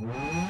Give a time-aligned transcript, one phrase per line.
[0.00, 0.49] Mm-hmm.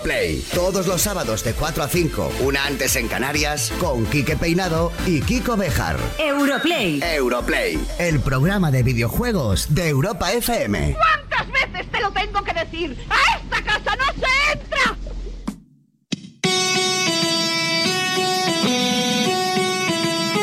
[0.00, 0.42] Europlay.
[0.54, 5.20] Todos los sábados de 4 a 5, una antes en Canarias, con Quique Peinado y
[5.20, 5.98] Kiko Bejar.
[6.18, 7.02] Europlay.
[7.02, 10.96] Europlay, el programa de videojuegos de Europa FM.
[10.96, 12.96] ¿Cuántas veces te lo tengo que decir?
[13.10, 14.96] ¡A esta casa no se entra!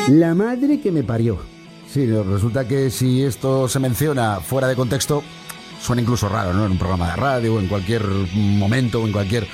[0.08, 1.40] La madre que me parió.
[1.92, 5.24] Sí, resulta que si esto se menciona fuera de contexto,
[5.80, 6.66] suena incluso raro, ¿no?
[6.66, 9.46] En un programa de radio, en cualquier momento, en cualquier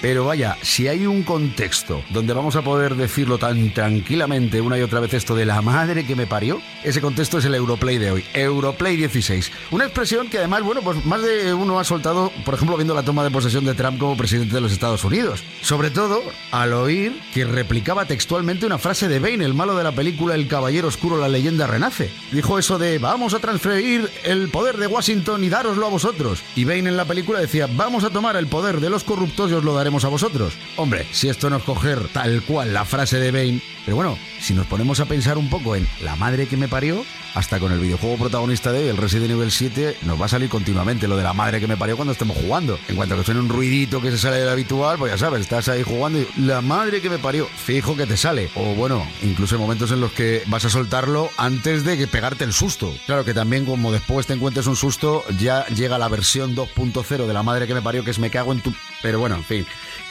[0.00, 4.82] pero vaya, si hay un contexto donde vamos a poder decirlo tan tranquilamente una y
[4.82, 8.12] otra vez esto de la madre que me parió, ese contexto es el Europlay de
[8.12, 9.50] hoy, Europlay 16.
[9.70, 13.02] Una expresión que además, bueno, pues más de uno ha soltado, por ejemplo, viendo la
[13.02, 15.42] toma de posesión de Trump como presidente de los Estados Unidos.
[15.62, 19.92] Sobre todo al oír que replicaba textualmente una frase de Bane, el malo de la
[19.92, 22.10] película El Caballero Oscuro, la leyenda renace.
[22.32, 26.42] Dijo eso de vamos a transferir el poder de Washington y dároslo a vosotros.
[26.54, 29.54] Y Bane en la película decía vamos a tomar el poder de los corruptos y
[29.54, 30.52] os lo daremos a vosotros.
[30.76, 34.52] Hombre, si esto no es coger tal cual la frase de Bane, pero bueno, si
[34.52, 37.78] nos ponemos a pensar un poco en la madre que me parió, hasta con el
[37.78, 41.32] videojuego protagonista de el Resident Evil 7 nos va a salir continuamente lo de la
[41.32, 42.78] madre que me parió cuando estemos jugando.
[42.88, 45.68] En cuanto que suene un ruidito que se sale del habitual, pues ya sabes, estás
[45.68, 48.50] ahí jugando y la madre que me parió, fijo que te sale.
[48.56, 52.44] O bueno, incluso en momentos en los que vas a soltarlo antes de que pegarte
[52.44, 52.92] el susto.
[53.06, 57.32] Claro que también como después te encuentres un susto, ya llega la versión 2.0 de
[57.32, 58.74] la madre que me parió, que es me cago en tu...
[59.02, 59.66] Pero bueno, en fin.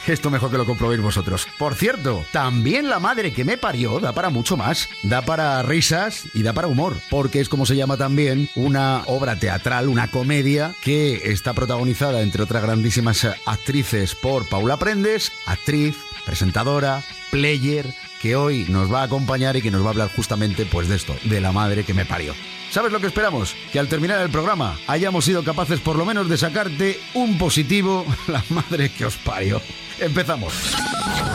[0.06, 1.46] Esto mejor que lo comprobéis vosotros.
[1.58, 4.88] Por cierto, también la madre que me parió da para mucho más.
[5.02, 6.96] Da para risas y da para humor.
[7.10, 12.42] Porque es como se llama también una obra teatral, una comedia que está protagonizada, entre
[12.42, 19.56] otras grandísimas actrices, por Paula Prendes, actriz, presentadora, player, que hoy nos va a acompañar
[19.56, 22.06] y que nos va a hablar justamente pues de esto, de la madre que me
[22.06, 22.34] parió.
[22.70, 23.56] ¿Sabes lo que esperamos?
[23.72, 28.04] Que al terminar el programa hayamos sido capaces por lo menos de sacarte un positivo,
[28.26, 29.60] la madre que os parió.
[30.00, 30.52] Empezamos.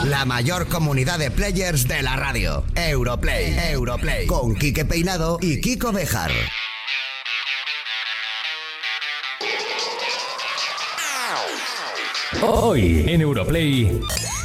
[0.06, 2.64] La mayor comunidad de players de la radio.
[2.76, 3.58] Europlay.
[3.72, 4.26] Europlay.
[4.26, 6.32] Con Quique Peinado y Kiko Bejar.
[12.42, 14.00] Hoy en Europlay.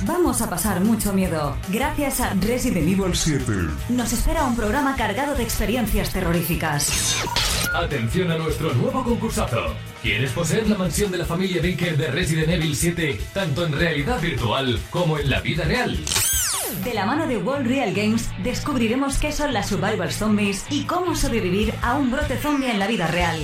[0.04, 1.56] Vamos a pasar mucho miedo.
[1.69, 3.53] Gracias a Resident Evil 7.
[3.88, 7.16] Nos espera un programa cargado de experiencias terroríficas.
[7.75, 9.75] Atención a nuestro nuevo concursazo.
[10.03, 14.20] ¿Quieres poseer la mansión de la familia Baker de Resident Evil 7 tanto en realidad
[14.20, 15.99] virtual como en la vida real?
[16.69, 21.17] De la mano de World Real Games descubriremos qué son las survival zombies y cómo
[21.17, 23.41] sobrevivir a un brote zombie en la vida real.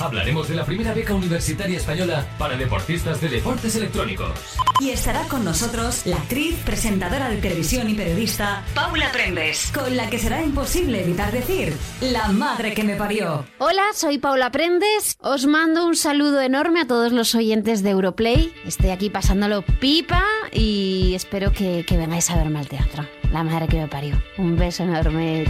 [0.00, 4.32] Hablaremos de la primera beca universitaria española para deportistas de deportes electrónicos.
[4.80, 10.10] Y estará con nosotros la actriz, presentadora de televisión y periodista Paula Prendes, con la
[10.10, 13.46] que será imposible evitar decir la madre que me parió.
[13.58, 15.16] Hola, soy Paula Prendes.
[15.20, 18.52] Os mando un saludo enorme a todos los oyentes de Europlay.
[18.66, 23.06] Estoy aquí pasándolo pipa y espero que, que vengáis a verme al teatro.
[23.30, 24.20] La madre que me parió.
[24.38, 25.44] Un beso enorme.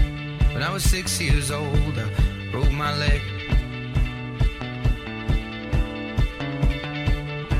[0.52, 3.20] When I was six years old, I broke my leg.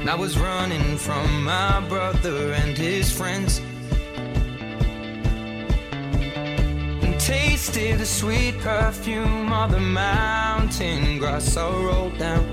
[0.01, 3.61] And I was running from my brother and his friends.
[7.03, 12.45] And tasted the sweet perfume of the mountain grass I rolled down.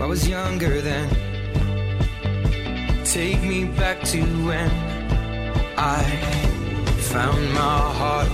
[0.00, 1.08] I was younger then.
[3.04, 4.87] Take me back to when
[5.80, 6.02] I
[7.12, 8.28] found my heart,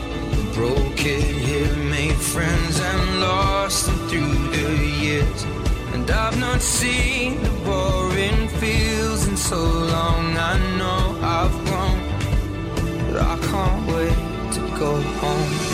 [0.55, 5.45] broke it here, made friends and lost them through the years.
[5.93, 10.35] And I've not seen the boring fields in so long.
[10.39, 15.74] I know I've grown, but I can't wait to go home.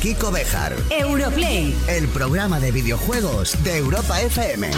[0.00, 0.76] Kiko Bejar.
[0.90, 1.74] Europlay.
[1.88, 4.70] El programa de videojuegos de Europa FM.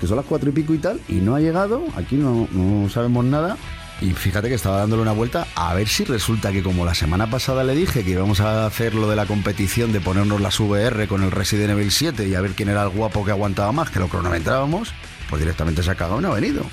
[0.00, 2.88] que son las cuatro y pico y tal, y no ha llegado, aquí no, no
[2.88, 3.56] sabemos nada.
[4.00, 7.30] Y fíjate que estaba dándole una vuelta a ver si resulta que como la semana
[7.30, 11.06] pasada le dije que íbamos a hacer lo de la competición de ponernos las VR
[11.06, 13.90] con el Resident Evil 7 y a ver quién era el guapo que aguantaba más,
[13.90, 14.92] que lo cronometrábamos,
[15.30, 16.64] pues directamente se ha cagado y no ha venido.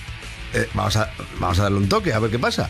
[0.55, 2.67] Eh, vamos, a, vamos a darle un toque, a ver qué pasa.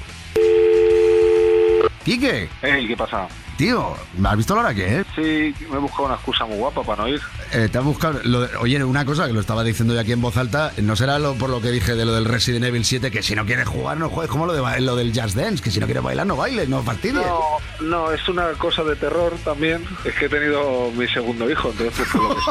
[2.10, 3.28] Quique, Ey, ¿qué pasa?
[3.56, 5.06] tío, ¿me has visto la hora que es?
[5.16, 7.22] Sí, me he buscado una excusa muy guapa para no ir.
[7.52, 8.20] Eh, te has buscado.
[8.24, 10.96] lo de- oye, una cosa que lo estaba diciendo yo aquí en voz alta, no
[10.96, 13.44] será lo, por lo que dije de lo del Resident Evil 7, que si no
[13.46, 16.04] quieres jugar, no juegues como lo, de, lo del Just Dance, que si no quieres
[16.04, 17.26] bailar, no bailes, no fastidies.
[17.26, 17.42] No,
[17.82, 19.84] no, es una cosa de terror también.
[20.06, 22.42] Es que he tenido mi segundo hijo, entonces, por lo que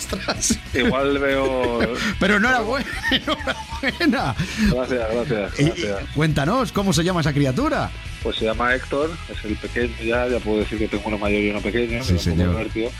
[0.00, 0.36] sea,
[0.82, 1.80] igual veo.
[2.18, 4.34] Pero enhorabuena, enhorabuena.
[4.70, 6.10] Gracias, gracias, Y- y gracias.
[6.14, 7.90] cuéntanos, ¿cómo se llama esa criatura?
[8.22, 11.42] Pues se llama Héctor, es el pequeño ya, ya puedo decir que tengo uno mayor
[11.42, 12.50] y uno pequeño, Sí, que señor.
[12.50, 12.90] divertido.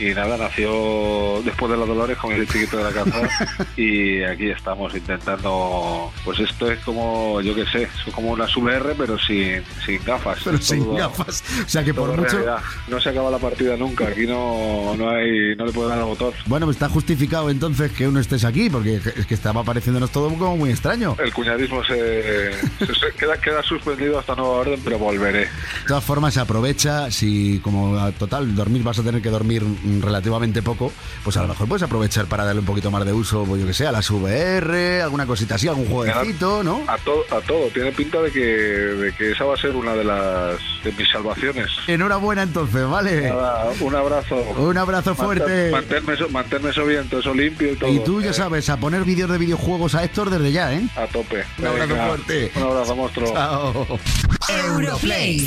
[0.00, 3.28] Y nada, nació después de los dolores, como el chiquito de la casa,
[3.76, 8.94] y aquí estamos intentando, pues esto es como, yo qué sé, es como una VR,
[8.96, 10.38] pero sin, sin gafas.
[10.44, 11.44] Pero sin todo- gafas.
[11.64, 12.22] O sea que por mucho.
[12.30, 12.58] realidad.
[12.88, 16.04] No se acaba la partida nunca, aquí no, no hay, no le puedo dar al
[16.06, 16.32] botón.
[16.46, 20.56] Bueno, está justificado entonces que uno estés aquí, porque es que estaba pareciéndonos todo como
[20.56, 21.16] muy extraño.
[21.22, 25.40] El cuñadismo se, se- se queda, queda suspendido hasta nueva orden, pero volveré.
[25.40, 25.48] De
[25.86, 29.62] todas formas, se aprovecha, si como total dormir vas a tener que dormir
[30.00, 30.92] relativamente poco,
[31.24, 33.66] pues a lo mejor puedes aprovechar para darle un poquito más de uso, pues yo
[33.66, 36.82] que sé, a las VR, alguna cosita así, algún jueguecito, ¿no?
[36.86, 37.68] A todo, a todo.
[37.72, 41.10] Tiene pinta de que, de que esa va a ser una de las de mis
[41.10, 41.66] salvaciones.
[41.86, 43.28] Enhorabuena entonces, ¿vale?
[43.30, 44.36] Nada, un abrazo.
[44.56, 45.70] Un abrazo fuerte.
[45.70, 47.90] Mantenme eso, mantenme eso bien, todo eso limpio y todo.
[47.90, 50.82] Y tú ya Eh, sabes, a poner vídeos de videojuegos a Héctor desde ya, ¿eh?
[50.96, 51.44] A tope.
[51.58, 52.52] Un abrazo Venga, fuerte.
[52.56, 53.32] Un abrazo, monstruo.
[53.32, 53.86] Chao.
[54.48, 55.46] Europlay.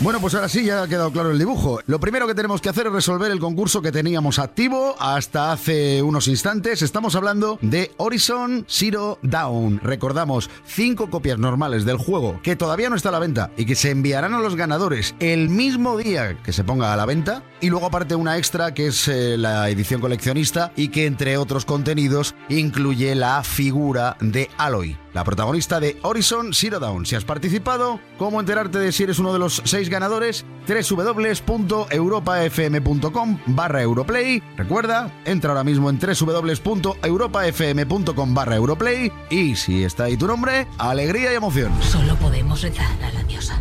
[0.00, 1.80] Bueno, pues ahora sí, ya ha quedado claro el dibujo.
[1.86, 6.02] Lo primero que tenemos que hacer es resolver el concurso que teníamos activo hasta hace
[6.02, 6.80] unos instantes.
[6.80, 9.80] Estamos hablando de Horizon Zero Dawn.
[9.82, 13.74] Recordamos, cinco copias normales del juego que todavía no está a la venta y que
[13.74, 17.42] se enviarán a los ganadores el mismo día que se ponga a la venta.
[17.62, 21.66] Y luego aparte una extra que es eh, la edición coleccionista y que entre otros
[21.66, 24.96] contenidos incluye la figura de Aloy.
[25.12, 27.04] La protagonista de Horizon Zero Dawn.
[27.04, 30.46] Si has participado, ¿cómo enterarte de si eres uno de los seis ganadores?
[30.66, 34.42] www.europafm.com barra Europlay.
[34.56, 39.12] Recuerda, entra ahora mismo en www.europafm.com barra Europlay.
[39.28, 41.74] Y si está ahí tu nombre, alegría y emoción.
[41.82, 43.60] Solo podemos rezar a la diosa.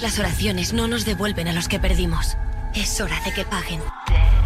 [0.00, 2.38] Las oraciones no nos devuelven a los que perdimos.
[2.74, 3.80] Es hora de que paguen.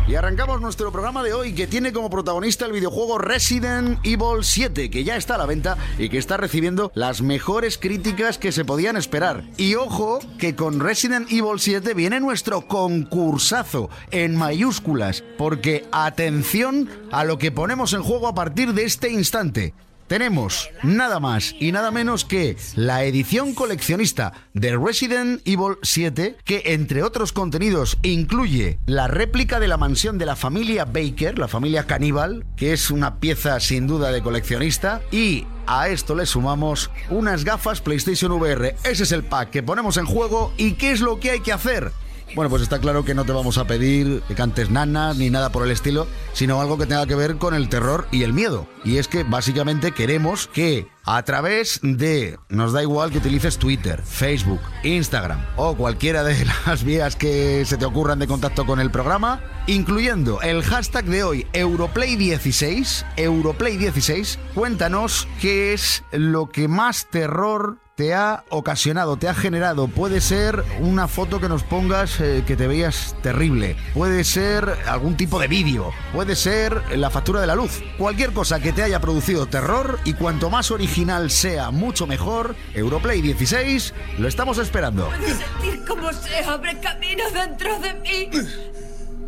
[0.06, 4.90] Y arrancamos nuestro programa de hoy que tiene como protagonista el videojuego Resident Evil 7,
[4.90, 8.64] que ya está a la venta y que está recibiendo las mejores críticas que se
[8.64, 9.44] podían esperar.
[9.56, 17.24] Y ojo que con Resident Evil 7 viene nuestro concursazo en mayúsculas, porque atención a
[17.24, 19.74] lo que ponemos en juego a partir de este instante.
[20.06, 26.62] Tenemos nada más y nada menos que la edición coleccionista de Resident Evil 7, que
[26.66, 31.86] entre otros contenidos incluye la réplica de la mansión de la familia Baker, la familia
[31.86, 37.44] caníbal, que es una pieza sin duda de coleccionista, y a esto le sumamos unas
[37.44, 38.76] gafas PlayStation VR.
[38.84, 41.52] Ese es el pack que ponemos en juego y qué es lo que hay que
[41.52, 41.92] hacer.
[42.34, 45.50] Bueno, pues está claro que no te vamos a pedir que cantes nanas ni nada
[45.50, 48.66] por el estilo, sino algo que tenga que ver con el terror y el miedo.
[48.82, 54.02] Y es que básicamente queremos que a través de, nos da igual que utilices Twitter,
[54.02, 58.90] Facebook, Instagram o cualquiera de las vías que se te ocurran de contacto con el
[58.90, 67.78] programa, incluyendo el hashtag de hoy, Europlay16, Europlay16, cuéntanos qué es lo que más terror
[67.96, 69.88] te ha ocasionado, te ha generado.
[69.88, 73.76] Puede ser una foto que nos pongas eh, que te veías terrible.
[73.94, 75.92] Puede ser algún tipo de vídeo.
[76.12, 77.82] Puede ser la factura de la luz.
[77.98, 82.56] Cualquier cosa que te haya producido terror y cuanto más original sea, mucho mejor.
[82.74, 85.08] Europlay 16, lo estamos esperando.
[85.08, 88.30] Puedo sentir cómo se abre camino dentro de mí.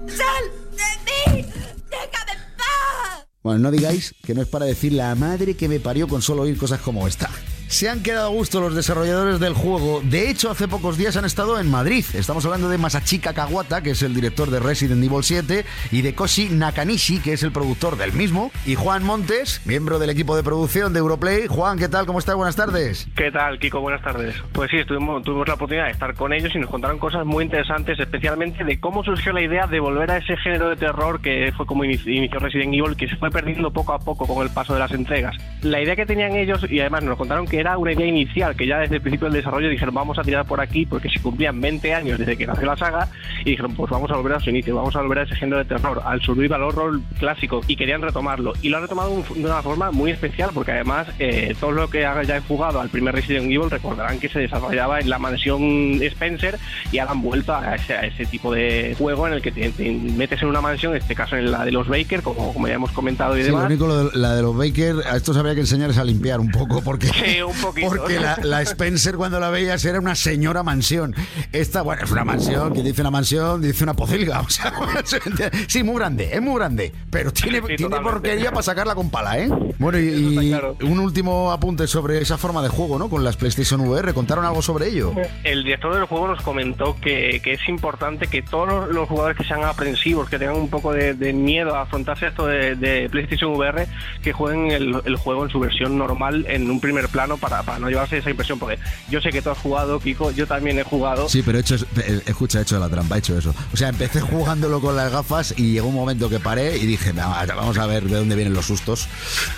[0.08, 1.42] ¡Sal de mí!
[1.42, 3.26] ¡Déjame en paz!
[3.42, 6.42] Bueno, no digáis que no es para decir la madre que me parió con solo
[6.42, 7.30] oír cosas como esta.
[7.68, 10.00] Se han quedado a gusto los desarrolladores del juego.
[10.04, 12.04] De hecho, hace pocos días han estado en Madrid.
[12.14, 16.14] Estamos hablando de Masachika Kawata, que es el director de Resident Evil 7, y de
[16.14, 20.44] Koshi Nakanishi, que es el productor del mismo, y Juan Montes, miembro del equipo de
[20.44, 21.48] producción de Europlay.
[21.48, 22.06] Juan, ¿qué tal?
[22.06, 22.36] ¿Cómo estás?
[22.36, 23.08] Buenas tardes.
[23.16, 23.80] ¿Qué tal, Kiko?
[23.80, 24.36] Buenas tardes.
[24.52, 27.44] Pues sí, estuvimos, tuvimos la oportunidad de estar con ellos y nos contaron cosas muy
[27.44, 31.52] interesantes, especialmente de cómo surgió la idea de volver a ese género de terror que
[31.56, 34.52] fue como inici- inició Resident Evil, que se fue perdiendo poco a poco con el
[34.52, 35.34] paso de las entregas.
[35.62, 38.66] La idea que tenían ellos, y además nos contaron que era una idea inicial, que
[38.66, 41.60] ya desde el principio del desarrollo dijeron vamos a tirar por aquí porque se cumplían
[41.60, 43.08] 20 años desde que nació la saga
[43.44, 45.58] y dijeron pues vamos a volver a su inicio, vamos a volver a ese género
[45.58, 48.52] de terror, al survival horror clásico y querían retomarlo.
[48.62, 52.00] Y lo han retomado de una forma muy especial porque además eh, todo lo que
[52.00, 55.62] ya he jugado al primer Resident Evil recordarán que se desarrollaba en la mansión
[56.02, 56.58] Spencer
[56.92, 59.70] y ahora han vuelto a ese, a ese tipo de juego en el que te,
[59.70, 62.68] te metes en una mansión, en este caso en la de los Baker, como, como
[62.68, 63.70] ya hemos comentado y Sí, lo demás.
[63.70, 66.50] único, lo de- la de los Baker, a estos habría que enseñarles a limpiar un
[66.50, 67.88] poco, porque, Sí, un poquito.
[67.88, 71.14] porque la, la Spencer cuando la veías era una señora mansión.
[71.52, 74.40] Esta, bueno, es una mansión, que dice una mansión, dice una pocilga.
[74.46, 74.72] O sea,
[75.68, 79.38] sí, muy grande, es muy grande, pero tiene, Sí, tiene porquería para sacarla con pala,
[79.38, 79.48] ¿eh?
[79.78, 80.76] Bueno, y, claro.
[80.82, 83.08] un último apunte sobre esa forma de juego, ¿no?
[83.08, 85.12] Con las PlayStation VR, ¿contaron algo sobre ello?
[85.44, 89.36] El director del juego nos comentó que, que es importante que todos los, los jugadores
[89.36, 93.08] que sean aprensivos, que tengan un poco de, de miedo a afrontarse esto de, de
[93.10, 93.86] PlayStation VR,
[94.22, 97.78] que jueguen el, el juego en su versión normal en un primer plano para, para
[97.78, 98.58] no llevarse esa impresión.
[98.58, 98.78] Porque
[99.10, 101.28] yo sé que tú has jugado, Kiko, yo también he jugado.
[101.28, 103.54] Sí, pero he hecho, eh, escucha, he hecho la trampa, he hecho eso.
[103.72, 107.12] O sea, empecé jugándolo con las gafas y llegó un momento que paré y dije,
[107.12, 109.08] "Va, vamos a ver de dónde vienen los sustos.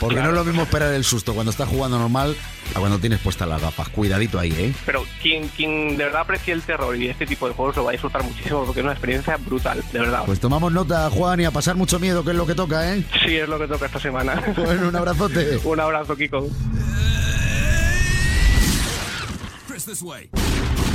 [0.01, 0.33] Porque Claro.
[0.33, 2.37] no es lo mismo esperar el susto cuando estás jugando normal
[2.75, 3.89] a cuando tienes puestas las gafas.
[3.89, 4.75] Cuidadito ahí, ¿eh?
[4.85, 7.91] Pero quien, quien de verdad aprecie el terror y este tipo de juegos lo va
[7.91, 10.23] a disfrutar muchísimo porque es una experiencia brutal, de verdad.
[10.27, 13.05] Pues tomamos nota, Juan, y a pasar mucho miedo, que es lo que toca, ¿eh?
[13.25, 14.43] Sí, es lo que toca esta semana.
[14.57, 15.59] Bueno, un abrazote.
[15.65, 16.47] un abrazo, Kiko.
[19.87, 20.88] This way!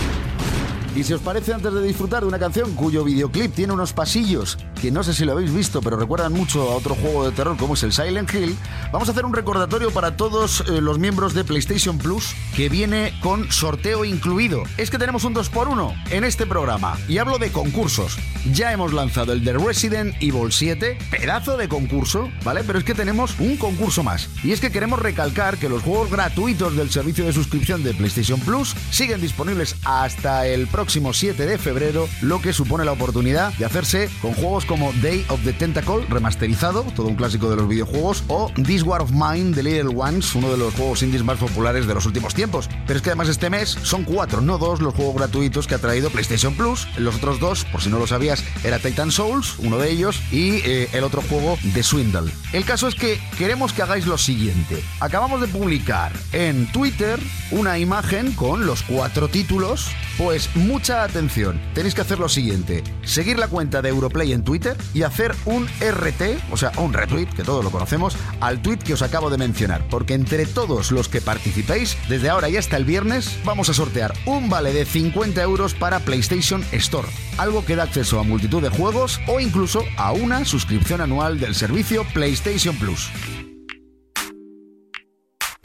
[0.95, 4.59] Y si os parece, antes de disfrutar de una canción cuyo videoclip tiene unos pasillos
[4.79, 7.57] que no sé si lo habéis visto, pero recuerdan mucho a otro juego de terror
[7.57, 8.55] como es el Silent Hill,
[8.91, 13.13] vamos a hacer un recordatorio para todos eh, los miembros de PlayStation Plus que viene
[13.21, 14.63] con sorteo incluido.
[14.77, 18.17] Es que tenemos un 2x1 en este programa y hablo de concursos.
[18.51, 22.63] Ya hemos lanzado el de Resident Evil 7, pedazo de concurso, ¿vale?
[22.65, 24.29] Pero es que tenemos un concurso más.
[24.43, 28.39] Y es que queremos recalcar que los juegos gratuitos del servicio de suscripción de PlayStation
[28.41, 33.65] Plus siguen disponibles hasta el próximo 7 de febrero, lo que supone la oportunidad de
[33.65, 38.23] hacerse con juegos como Day of the Tentacle, remasterizado, todo un clásico de los videojuegos,
[38.27, 41.87] o This War of Mine, The Little Ones, uno de los juegos indies más populares
[41.87, 42.69] de los últimos tiempos.
[42.85, 45.79] Pero es que además este mes son cuatro, no dos, los juegos gratuitos que ha
[45.79, 46.87] traído PlayStation Plus.
[46.97, 50.57] Los otros dos, por si no lo sabías, era Titan Souls, uno de ellos, y
[50.65, 52.31] eh, el otro juego de Swindle.
[52.51, 54.83] El caso es que queremos que hagáis lo siguiente.
[54.99, 57.19] Acabamos de publicar en Twitter
[57.51, 59.89] una imagen con los cuatro títulos.
[60.17, 62.83] Pues mucha atención, tenéis que hacer lo siguiente.
[63.03, 67.27] Seguir la cuenta de Europlay en Twitter y hacer un RT, o sea, un retweet,
[67.27, 69.87] que todos lo conocemos, al tweet que os acabo de mencionar.
[69.87, 74.15] Porque entre todos los que participéis, desde ahora y hasta el viernes, vamos a sortear
[74.25, 77.07] un vale de 50 euros para PlayStation Store.
[77.37, 81.53] Algo que da acceso a multitud de juegos o incluso a una suscripción anual del
[81.53, 83.11] servicio PlayStation Plus.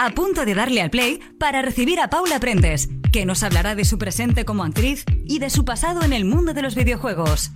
[0.00, 3.84] A punto de darle al play para recibir a Paula Prendes, que nos hablará de
[3.84, 7.50] su presente como actriz y de su pasado en el mundo de los videojuegos.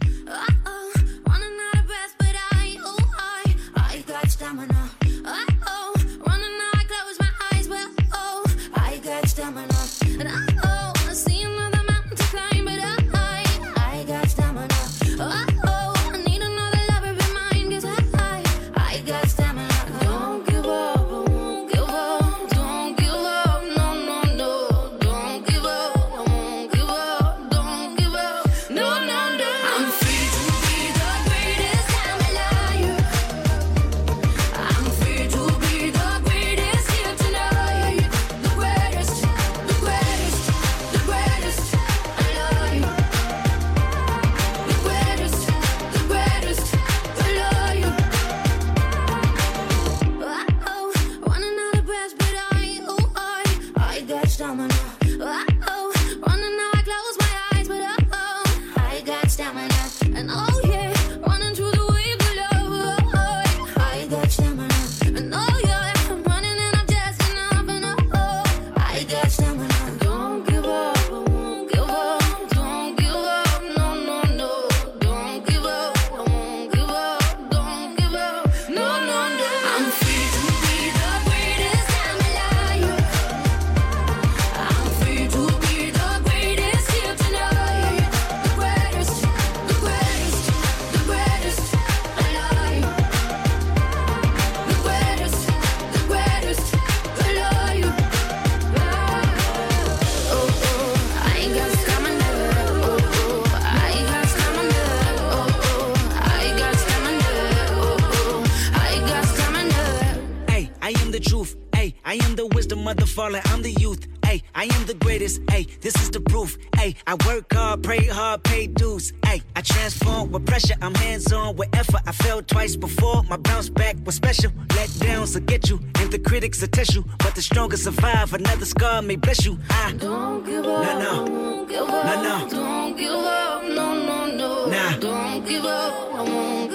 [113.12, 114.06] Wisdom of the fallen, I'm the youth.
[114.24, 115.40] Hey, I am the greatest.
[115.50, 116.56] Hey, this is the proof.
[116.76, 119.12] Hey, I work hard, pray hard, pay dues.
[119.26, 120.74] Hey, I transform with pressure.
[120.80, 122.00] I'm hands on with effort.
[122.06, 123.22] I fell twice before.
[123.24, 124.52] My bounce back was special.
[124.76, 127.04] Let downs will get you, and the critics will test you.
[127.18, 128.32] But the strongest survive.
[128.32, 129.58] Another scar may bless you.
[129.70, 130.84] I don't give up.
[130.84, 131.26] No, no.
[131.26, 132.04] Don't give up.
[132.04, 132.48] No, no.
[132.48, 133.62] Don't give up.
[133.64, 134.66] No, no, no.
[134.66, 134.98] Nah.
[134.98, 136.14] Don't give up.
[136.14, 136.71] I won't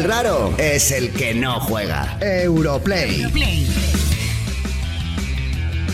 [0.00, 2.16] el raro es el que no juega.
[2.22, 3.26] Europlay.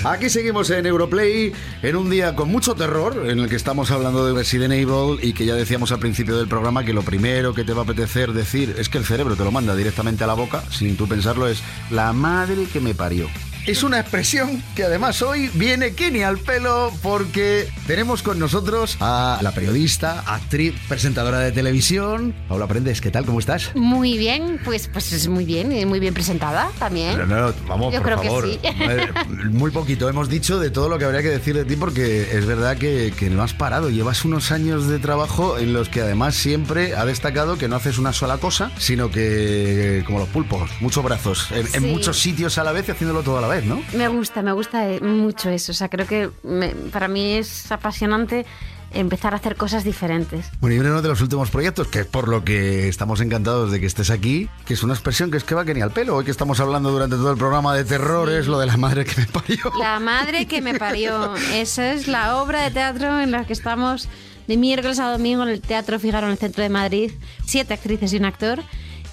[0.04, 4.24] Aquí seguimos en Europlay, en un día con mucho terror, en el que estamos hablando
[4.24, 7.64] de Resident Evil y que ya decíamos al principio del programa que lo primero que
[7.64, 10.34] te va a apetecer decir es que el cerebro te lo manda directamente a la
[10.34, 13.28] boca, sin tú pensarlo, es la madre que me parió.
[13.66, 19.40] Es una expresión que además hoy viene Kenny al pelo porque tenemos con nosotros a
[19.42, 23.00] la periodista, actriz, presentadora de televisión, Paula Prendes.
[23.00, 23.24] ¿Qué tal?
[23.24, 23.74] ¿Cómo estás?
[23.74, 27.18] Muy bien, pues, pues es muy bien, y muy bien presentada también.
[27.18, 28.44] No, no, vamos, Yo por creo favor.
[28.44, 28.60] que sí.
[28.62, 29.08] Eh,
[29.50, 32.46] Muy poquito hemos dicho de todo lo que habría que decir de ti porque es
[32.46, 33.90] verdad que, que no has parado.
[33.90, 37.98] Llevas unos años de trabajo en los que además siempre ha destacado que no haces
[37.98, 42.64] una sola cosa, sino que, como los pulpos, muchos brazos, en, en muchos sitios a
[42.64, 43.80] la vez y haciéndolo todo a la vez, ¿no?
[43.94, 45.72] Me gusta, me gusta eh, mucho eso.
[45.72, 48.44] O sea, creo que me- para mí es apasionante
[48.92, 50.46] empezar a hacer cosas diferentes.
[50.60, 53.80] Bueno, y uno de los últimos proyectos, que es por lo que estamos encantados de
[53.80, 56.16] que estés aquí, que es una expresión que es que va que ni al pelo.
[56.16, 59.04] Hoy que estamos hablando durante todo el programa de terror es lo de la madre
[59.04, 59.58] que me parió.
[59.78, 61.34] La madre que me parió.
[61.52, 64.08] Esa es la obra de teatro en la que estamos
[64.46, 67.10] de miércoles a domingo en el Teatro Figaro en el centro de Madrid.
[67.44, 68.62] Siete actrices y un actor.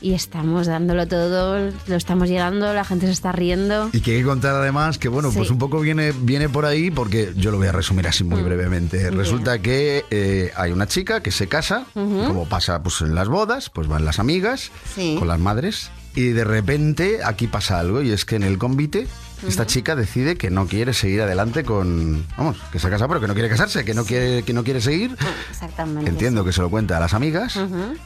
[0.04, 3.90] Y estamos dándolo todo, lo estamos llegando, la gente se está riendo.
[3.94, 5.38] Y que hay que contar además que, bueno, Sí.
[5.38, 8.42] pues un poco viene, viene por ahí porque yo lo voy a resumir así muy
[8.42, 8.98] brevemente.
[8.98, 9.16] Bien.
[9.18, 13.70] Resulta que eh, hay una chica que se casa, como pasa pues, en las bodas,
[13.70, 15.16] pues van las amigas Sí.
[15.18, 19.08] con las madres y de repente aquí pasa algo y es que en el convite
[19.48, 22.26] esta chica decide que no quiere seguir adelante con...
[22.38, 24.64] Vamos, que se ha casado pero que no quiere casarse, que no quiere, que no
[24.64, 25.16] quiere seguir.
[25.50, 26.10] Exactamente.
[26.10, 27.60] Entiendo que se lo cuenta a las amigas,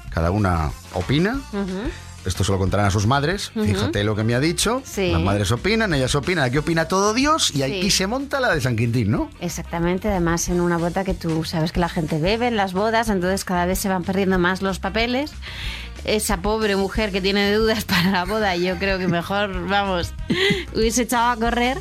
[0.10, 1.40] cada una opina.
[2.26, 3.52] Esto se lo contarán a sus madres.
[3.56, 3.64] Ujú.
[3.66, 4.82] Fíjate lo que me ha dicho.
[4.84, 5.12] Sí.
[5.14, 6.44] Las madres opinan, ellas opinan.
[6.44, 7.92] Aquí opina todo Dios y aquí Sí.
[7.92, 9.30] se monta la de San Quintín, ¿no?
[9.40, 13.08] Exactamente, además en una boda que tú sabes que la gente bebe en las bodas,
[13.08, 15.32] entonces cada vez se van perdiendo más los papeles.
[16.08, 20.14] Esa pobre mujer que tiene dudas para la boda, yo creo que mejor, vamos,
[20.74, 21.78] hubiese echado a correr.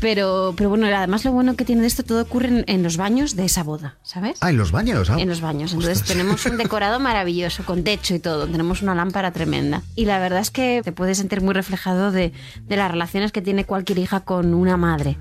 [0.00, 2.96] Pero, pero bueno, además lo bueno que tiene de esto, todo ocurre en, en los
[2.96, 4.38] baños de esa boda, ¿sabes?
[4.40, 5.10] Ah, en los baños.
[5.10, 5.16] ah.
[5.18, 5.72] En los baños.
[5.72, 8.46] Entonces tenemos un decorado maravilloso, con techo y todo.
[8.46, 9.82] Tenemos una lámpara tremenda.
[9.96, 12.32] Y la verdad es que te puedes sentir muy reflejado de,
[12.68, 15.18] de las relaciones que tiene cualquier hija con una madre.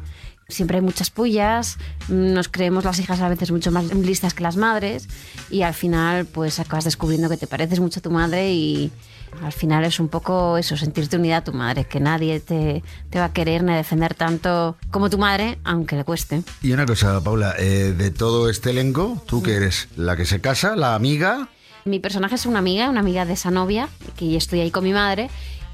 [0.50, 4.56] Siempre hay muchas pullas, nos creemos las hijas a veces mucho más listas que las
[4.56, 5.10] madres
[5.50, 8.90] y al final pues acabas descubriendo que te pareces mucho a tu madre y
[9.44, 13.20] al final es un poco eso, sentirte unida a tu madre, que nadie te, te
[13.20, 16.44] va a querer ni a defender tanto como tu madre, aunque le cueste.
[16.62, 19.90] Y una cosa, Paula, eh, de todo este elenco, ¿tú que eres?
[19.98, 20.78] ¿La que se casa?
[20.78, 21.50] ¿La amiga?
[21.84, 24.94] Mi personaje es una amiga, una amiga de esa novia, que estoy ahí con mi
[24.94, 25.30] madre.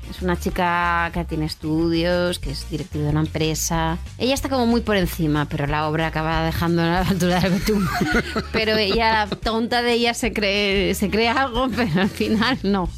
[0.10, 3.98] Es una chica que tiene estudios, que es directiva de una empresa.
[4.20, 7.54] Ella está como muy por encima, pero la obra acaba dejando a la altura del
[7.54, 7.88] betún.
[8.52, 12.90] Pero ella, tonta de ella, se cree, se cree algo, pero al final no.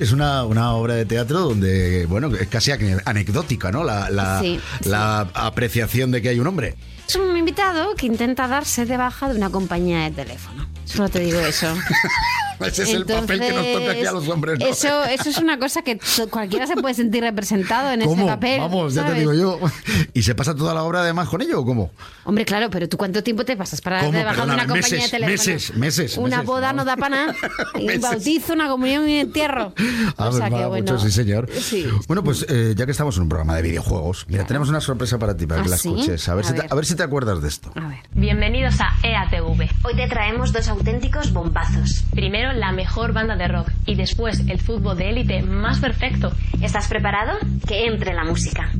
[0.00, 3.84] Es una, una obra de teatro donde, bueno, es casi ane- anecdótica, ¿no?
[3.84, 6.74] La, la, Sí, la apreciación de que hay un hombre.
[7.06, 10.66] Es un invitado que intenta darse de baja de una compañía de teléfono.
[10.84, 11.66] Solo te digo eso.
[12.66, 14.66] Ese es el papel que nos toca aquí a los hombres, ¿no?
[14.66, 15.98] Eso, eso es una cosa que
[16.30, 18.14] cualquiera se puede sentir representado en ¿Cómo?
[18.14, 18.60] ese papel.
[18.60, 19.58] Vamos, ya te digo yo.
[20.14, 21.90] ¿Y se pasa toda la obra además con ello o cómo?
[22.24, 25.08] Hombre, claro, pero ¿tú cuánto tiempo te pasas para darte de una compañía meses, de
[25.08, 25.30] teléfono?
[25.30, 27.34] meses, meses, Una meses, boda no da para nada.
[27.74, 29.72] Un bautizo, una comunión y un entierro.
[30.16, 30.92] Ah, o sea pues que bueno.
[30.92, 31.48] mucho, sí, señor.
[31.52, 31.86] Sí.
[32.06, 35.18] Bueno, pues eh, ya que estamos en un programa de videojuegos, mira, tenemos una sorpresa
[35.18, 35.88] para ti, para ¿Ah, que la sí?
[35.88, 36.28] escuches.
[36.28, 37.70] A ver, A si te, a ver si te acuerdas de esto.
[37.74, 37.98] A ver.
[38.12, 39.68] Bienvenidos a EATV.
[39.84, 42.04] Hoy te traemos dos auténticos bombazos.
[42.12, 46.32] Primero primero la mejor banda de rock y después el fútbol de élite más perfecto.
[46.62, 47.38] ¿Estás preparado?
[47.66, 48.70] Que entre la música.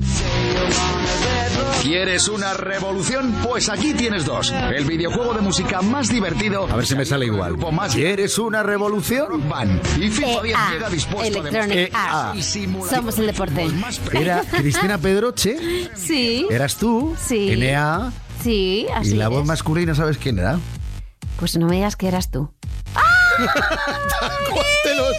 [1.82, 3.34] ¿Quieres una revolución?
[3.46, 4.52] Pues aquí tienes dos.
[4.52, 6.66] El videojuego de música más divertido.
[6.70, 7.56] A ver si me sale igual.
[7.72, 9.48] Más ¿Quieres una revolución?
[9.48, 9.80] Van.
[10.00, 11.92] Y FIFA bien EA, llega dispuesto de Electronic.
[11.94, 12.58] Arts.
[12.90, 13.66] Somos el deporte.
[14.12, 15.56] Era Cristina Pedroche,
[15.94, 16.46] Sí.
[16.50, 17.50] eras tú, Sí.
[17.56, 20.58] NA, Sí, así y la voz masculina, ¿sabes quién era?
[21.38, 22.50] Pues no me digas que eras tú.
[24.82, 25.10] Te lo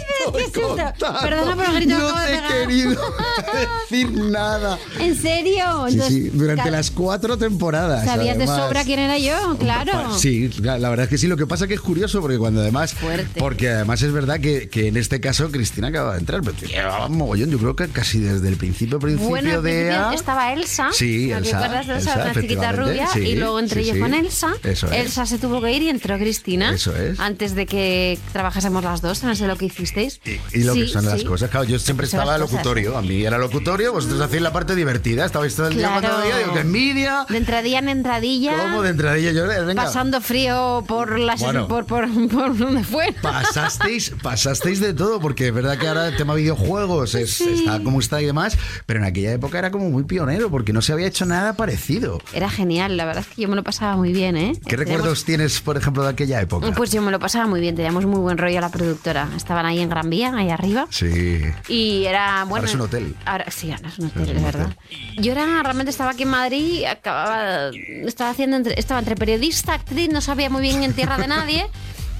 [0.46, 1.20] estoy contando.
[1.20, 3.14] Perdona por el grito que No de te he querido
[3.90, 4.78] decir nada.
[4.98, 5.86] ¿En serio?
[5.88, 8.04] Sí, Entonces, sí, durante las cuatro temporadas.
[8.04, 8.60] ¿Sabías de además.
[8.66, 9.56] sobra quién era yo?
[9.58, 10.16] Claro.
[10.18, 11.26] Sí, la la verdad es que sí.
[11.26, 12.94] Lo que pasa que es curioso porque cuando además.
[13.38, 17.08] Porque además es verdad que, que en este caso Cristina acaba de entrar, pero llevaba
[17.08, 17.50] mogollón.
[17.50, 19.86] Yo creo que casi desde el principio, principio Bueno, de.
[19.88, 20.88] principio estaba Elsa.
[20.92, 22.12] Sí, ¿no te Elsa, acuerdas de Elsa?
[22.14, 23.06] Elsa, Una chiquita rubia.
[23.12, 24.52] sí, y luego entré sí, yo con Elsa.
[24.62, 24.92] Eso es.
[24.92, 26.74] Elsa se tuvo que ir y entró Cristina.
[26.74, 27.18] Eso es.
[27.20, 29.22] Antes de que trabajásemos las dos.
[29.22, 30.20] No sé lo que hicisteis.
[30.52, 31.50] Y lo Sí, que son las cosas.
[31.50, 32.96] Claro, yo siempre estaba locutorio.
[32.96, 35.24] A mí era locutorio, vosotros hacéis la parte divertida.
[35.26, 37.26] Estabais todo el día veía, digo, que envidia.
[37.28, 38.56] De entradilla en entradilla.
[38.62, 39.32] ¿Cómo de entradilla?
[39.32, 39.84] Yo, venga.
[39.84, 41.68] Pasando frío por las Bueno.
[41.68, 43.14] por, por, por donde fue.
[43.22, 48.00] Pasasteis, pasasteis de todo, porque es verdad que ahora el tema videojuegos es, está como
[48.00, 51.06] está y demás, pero en aquella época era como muy pionero, porque no se había
[51.06, 52.20] hecho nada parecido.
[52.32, 54.52] Era genial, la verdad es que yo me lo pasaba muy bien, ¿eh?
[54.66, 56.70] ¿Qué Teníamos- recuerdos tienes, por ejemplo, de aquella época?
[56.72, 59.28] Pues yo me lo pasaba muy bien, teníamos muy buen rollo a la productora.
[59.36, 60.86] Estaban ahí en Gran Vía, ahí arriba.
[60.90, 61.40] Sí.
[61.68, 62.56] Y era bueno.
[62.56, 63.14] Ahora es un hotel.
[63.24, 64.76] Ahora, sí, ahora es un hotel, Es de un verdad.
[65.18, 67.70] Yo era realmente estaba aquí en Madrid, acababa,
[68.06, 71.66] estaba haciendo entre- estaba entre periodista, actriz, no sabía muy bien en tierra de nadie.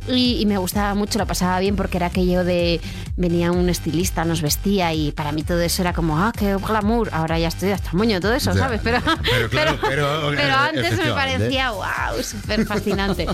[0.09, 2.81] Y, y me gustaba mucho, lo pasaba bien porque era aquello de
[3.17, 7.11] venía un estilista, nos vestía y para mí todo eso era como, ah, qué glamour.
[7.13, 8.61] Ahora ya estoy hasta moño todo eso, Ya.
[8.61, 8.81] ¿sabes?
[8.83, 8.99] Pero,
[9.31, 13.27] Pero claro, pero- pero antes me parecía, wow, súper fascinante.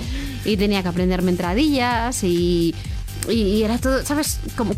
[0.44, 2.74] y tenía que aprenderme entradillas y,
[3.28, 4.40] y, y era todo, ¿sabes?
[4.56, 4.74] Como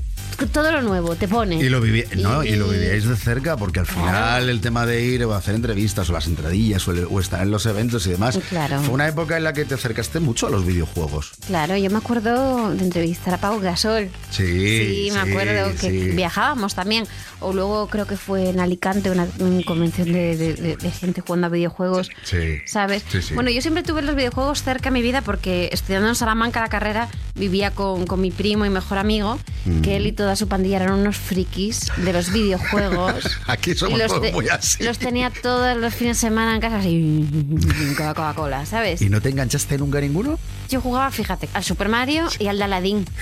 [0.47, 1.57] todo lo nuevo, te pone.
[1.57, 4.87] Y lo, viví, no, y, Y- lo vivíais de cerca, porque al final el tema
[4.87, 8.07] de ir o hacer entrevistas o las entradillas o, el- o estar en los eventos
[8.07, 8.81] y demás, Claro.
[8.83, 11.33] fue una época en la que te acercaste mucho a los videojuegos.
[11.47, 14.09] Claro, yo me acuerdo de entrevistar a Pau Gasol.
[14.31, 15.99] Sí, Sí, me acuerdo que sí.
[16.15, 17.05] viajábamos también.
[17.41, 21.21] O luego creo que fue en Alicante una, una convención de, de- de- de gente
[21.21, 22.11] jugando a videojuegos.
[22.25, 22.59] Sí.
[22.67, 23.05] ¿Sabes?
[23.35, 26.69] Bueno, yo siempre tuve los videojuegos cerca de mi vida porque estudiando en Salamanca la
[26.69, 29.81] carrera vivía con, con mi primo y mejor amigo, Mm.
[29.83, 33.39] que él y toda su pandilla eran unos frikis de los videojuegos.
[33.47, 34.85] Aquí somos los, todos te- muy así.
[34.85, 37.27] los tenía todos los fines de semana en casa así,
[37.97, 39.01] Coca-Cola, ¿sabes?
[39.01, 40.39] ¿Y no te enganchaste nunca a ninguno?
[40.69, 43.07] Yo jugaba, fíjate, al Super Mario y al de Aladdin.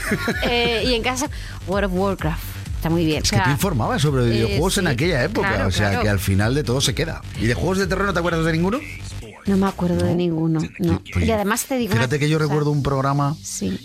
[0.48, 1.30] Eh, y en casa,
[1.68, 2.42] World of Warcraft.
[2.76, 3.22] Está muy bien.
[3.22, 6.02] Es que tú informabas sobre eh, videojuegos en sí, aquella época, claro, o sea claro.
[6.02, 7.22] que al final de todo se queda.
[7.40, 8.80] ¿Y de juegos de terror no te acuerdas de ninguno?
[9.46, 10.60] No me acuerdo de ninguno.
[10.80, 11.00] No.
[11.20, 11.92] Y además te digo.
[11.92, 13.36] Fíjate que yo recuerdo un programa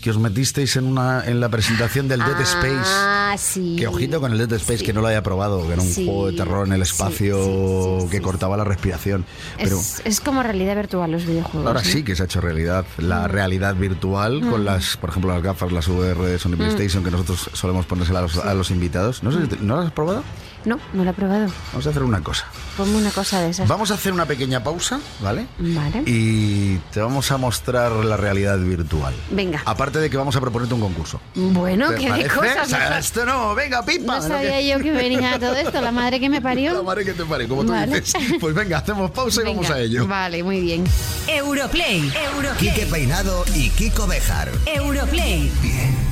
[0.02, 2.82] que os metisteis en una en la presentación del Dead Space.
[2.84, 3.76] Ah, sí.
[3.78, 6.06] Que ojito con el Dead Space, que no lo haya probado, que era un Sí,
[6.06, 9.26] juego de terror en el espacio que cortaba la respiración.
[9.58, 11.68] Pero Es, es como realidad virtual los videojuegos.
[11.68, 14.66] ahora sí que se ha hecho realidad la realidad virtual con Mm.
[14.66, 16.58] las, por ejemplo, las gafas, las VR de Sony Mm.
[16.58, 19.24] PlayStation que nosotros solemos ponerse a los, a los invitados.
[19.24, 20.24] No sé, ¿no las has probado?
[20.66, 21.48] No, no lo he probado.
[21.72, 22.46] Vamos a hacer una cosa.
[22.78, 23.68] Ponme una cosa de esas.
[23.68, 25.48] Vamos a hacer una pequeña pausa, ¿vale?
[25.60, 26.04] Vale.
[26.06, 29.14] Y te vamos a mostrar la realidad virtual.
[29.32, 29.62] Venga.
[29.66, 31.20] Aparte de que vamos a proponerte un concurso.
[31.36, 32.68] Bueno, ¿Te qué de cosas.
[32.68, 34.18] O sea, esto no, venga, pipa.
[34.18, 36.74] No sabía yo que venía todo esto, la madre que me parió.
[36.74, 38.02] La madre que te pare, como tú Vale.
[38.02, 38.22] dices.
[38.40, 40.08] Pues venga, hacemos pausa y vamos a ello.
[40.08, 40.84] Vale, muy bien.
[41.28, 42.12] Europlay.
[42.60, 44.50] Quique Peinado y Kiko Bejar.
[44.66, 45.52] Europlay.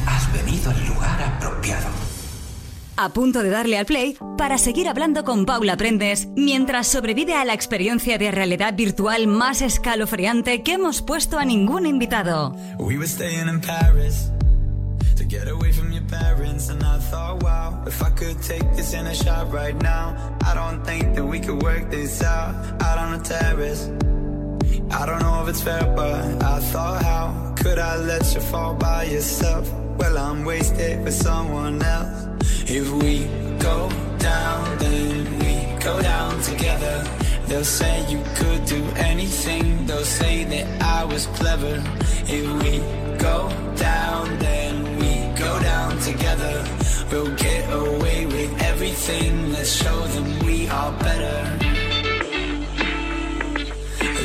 [0.05, 2.08] Has venido al lugar apropiado.
[3.01, 7.45] A punto de darle al play para seguir hablando con Paula Prendes mientras sobrevive a
[7.45, 12.57] la experiencia de realidad virtual más escalofriante que hemos puesto a ningún invitado.
[24.91, 28.73] I don't know if it's fair, but I thought, how could I let you fall
[28.73, 29.71] by yourself?
[29.97, 32.27] Well, I'm wasted with someone else.
[32.67, 33.25] If we
[33.59, 37.05] go down, then we go down together.
[37.47, 41.81] They'll say you could do anything, they'll say that I was clever.
[42.27, 42.79] If we
[43.17, 46.65] go down, then we go down together.
[47.11, 51.78] We'll get away with everything, let's show them we are better.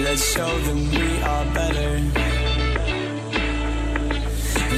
[0.04, 1.92] Let's show them we are better.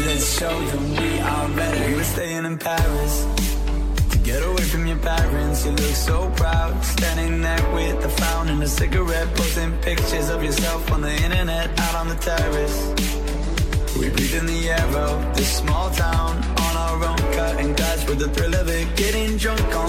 [0.06, 1.88] Let's show them we are better.
[1.88, 3.26] We were staying in Paris
[4.10, 5.66] to get away from your parents.
[5.66, 10.44] You look so proud, standing there with a frown and a cigarette, posting pictures of
[10.44, 12.78] yourself on the internet, out on the terrace.
[13.98, 16.36] We breathe in the air of this small town
[16.66, 18.96] on our own, cutting glass with the thrill of it.
[18.96, 19.85] Getting drunk on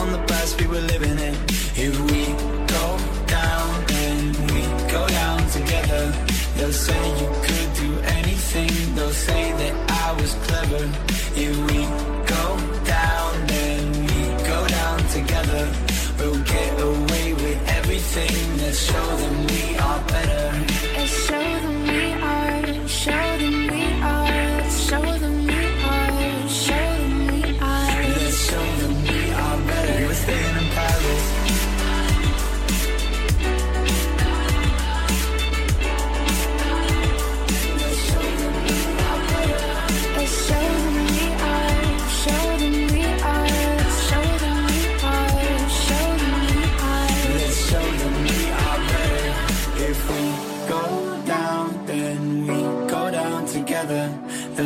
[11.37, 11.66] you.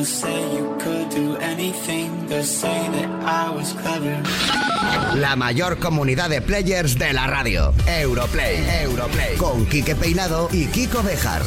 [0.02, 2.26] They'll say you could do anything.
[2.26, 4.18] They'll say that I was clever.
[5.20, 7.72] La mayor comunidad de players de la radio.
[7.86, 8.66] Europlay.
[8.84, 9.38] Europlay.
[9.38, 11.44] Con Quique Peinado y Kiko Bejar.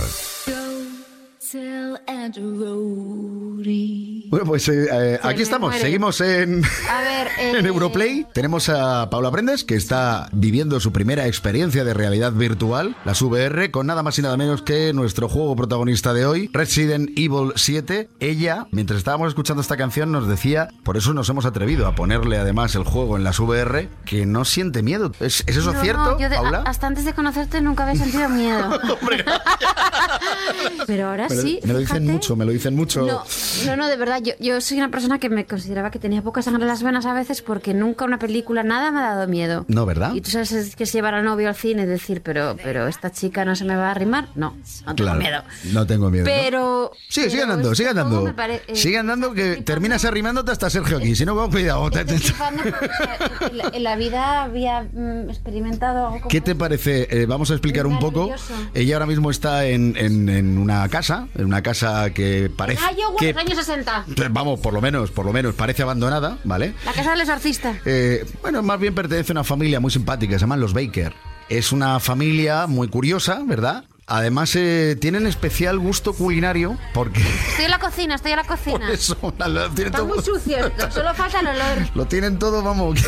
[1.50, 3.93] Tell Andrew Rory.
[4.34, 5.80] Bueno, pues eh, eh, aquí estamos, muere.
[5.84, 8.26] seguimos en, A ver, eh, en Europlay.
[8.32, 13.70] Tenemos a Paula Prendes, que está viviendo su primera experiencia de realidad virtual, las VR,
[13.70, 18.08] con nada más y nada menos que nuestro juego protagonista de hoy, Resident Evil 7.
[18.18, 22.36] Ella, mientras estábamos escuchando esta canción, nos decía, por eso nos hemos atrevido a ponerle
[22.36, 25.12] además el juego en las VR, que no siente miedo.
[25.20, 26.58] ¿Es, es eso No, cierto, yo de- Paula?
[26.66, 28.80] a- hasta antes de conocerte nunca había sentido miedo.
[30.88, 31.60] Pero ahora sí.
[31.64, 33.02] me lo dicen mucho, me lo dicen mucho.
[33.06, 33.22] No,
[33.66, 36.42] no, no, de verdad, yo, yo soy una persona que me consideraba que tenía poca
[36.42, 39.64] sangre en las venas a veces porque nunca una película, nada me ha dado miedo.
[39.68, 40.14] No, ¿verdad?
[40.14, 42.88] Y tú sabes es que se llevar al novio al cine y decir, pero, pero
[42.88, 44.28] esta chica no se me va a arrimar.
[44.34, 44.56] No,
[44.86, 45.42] no tengo Claro, miedo.
[45.72, 46.24] No tengo miedo.
[46.24, 46.30] ¿no?
[46.32, 46.90] Pero.
[47.08, 48.36] Sigue, sigue pero andando, este sigue andando.
[48.36, 51.14] pare- eh, Sigue andando que terminas arrimándote hasta Sergio aquí.
[51.14, 51.90] Si no, con cuidado.
[51.90, 57.06] Te- porque, o sea, en, la, vida había mm, experimentado algo como ¿Qué te parece?
[57.10, 58.20] Eh, vamos a explicar un poco.
[58.26, 58.54] Nervioso.
[58.74, 62.92] Ella ahora mismo está en, en- en una casa, en una casa que parece Ah,
[62.92, 64.04] yo, que, los años 60.
[64.30, 66.74] Vamos, por lo menos, por lo menos parece abandonada, ¿vale?
[66.84, 67.78] La casa del exorcista.
[67.84, 71.12] Eh, bueno, más bien pertenece a una familia muy simpática, se llaman los Baker.
[71.48, 73.84] Es una familia muy curiosa, ¿verdad?
[74.06, 78.92] Además, eh, tienen especial gusto culinario porque Estoy en la cocina, estoy en la cocina.
[78.92, 80.58] eso, lo tienen Está todo- muy sucio
[80.90, 81.78] solo falta el olor.
[81.94, 83.00] Lo tienen todo, vamos,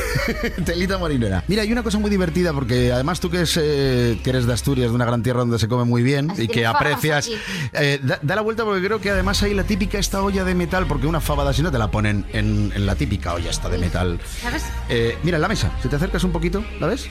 [0.65, 1.45] telita marinera.
[1.49, 4.55] Mira, hay una cosa muy divertida porque además tú que, es, eh, que eres de
[4.55, 7.29] Asturias, de una gran tierra donde se come muy bien Así y que aprecias,
[7.75, 10.55] eh, da, da la vuelta porque creo que además hay la típica esta olla de
[10.55, 13.69] metal, porque una fabada si no te la ponen en, en la típica olla esta
[13.69, 14.19] de metal.
[14.43, 14.65] ¿Sabes?
[14.89, 17.07] Eh, mira, en la mesa, si te acercas un poquito, ¿la ves?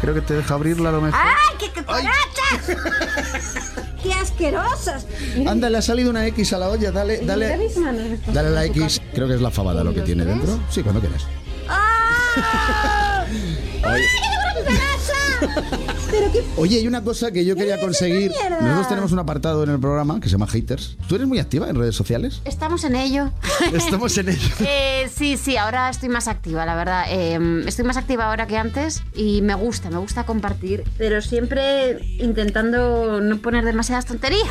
[0.00, 1.18] Creo que te deja abrirla a lo mejor.
[1.20, 2.99] ¡Ay, qué cucarachas!
[4.02, 5.06] ¡Qué asquerosas!
[5.46, 7.70] Anda, le ha salido una X a la olla, dale, dale.
[8.32, 10.58] Dale la X, creo que es la fabada lo que tiene dentro.
[10.70, 11.26] Sí, cuando quieras.
[11.68, 13.24] ¡Ah!
[16.10, 16.44] ¿Pero qué?
[16.56, 18.32] Oye, hay una cosa que yo quería conseguir.
[18.50, 20.96] Nosotros tenemos un apartado en el programa que se llama Haters.
[21.08, 22.40] ¿Tú eres muy activa en redes sociales?
[22.44, 23.30] Estamos en ello.
[23.72, 24.48] Estamos en ello.
[24.60, 27.04] Eh, sí, sí, ahora estoy más activa, la verdad.
[27.08, 31.98] Eh, estoy más activa ahora que antes y me gusta, me gusta compartir, pero siempre
[32.18, 34.48] intentando no poner demasiadas tonterías.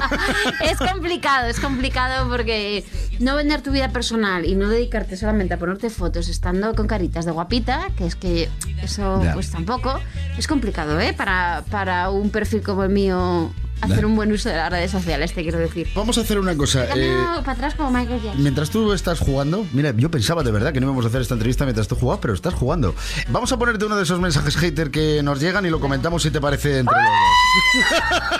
[0.64, 2.84] es complicado, es complicado porque
[3.18, 7.24] no vender tu vida personal y no dedicarte solamente a ponerte fotos estando con caritas
[7.24, 8.48] de guapita, que es que
[8.82, 9.98] eso pues tampoco,
[10.38, 11.12] es complicado, ¿eh?
[11.12, 15.34] Para, para un perfil como el mío hacer un buen uso de las redes sociales,
[15.34, 15.86] te quiero decir.
[15.94, 16.84] Vamos a hacer una cosa.
[16.96, 18.42] Eh, para atrás como Michael Jackson.
[18.42, 21.34] Mientras tú estás jugando, mira, yo pensaba de verdad que no íbamos a hacer esta
[21.34, 22.94] entrevista mientras tú jugabas, pero estás jugando.
[23.28, 26.30] Vamos a ponerte uno de esos mensajes hater que nos llegan y lo comentamos si
[26.30, 28.36] te parece entre los dos.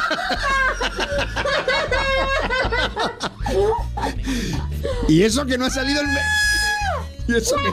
[5.08, 6.06] y eso que no ha salido el...
[6.06, 6.14] me-
[7.28, 7.68] Y eso que...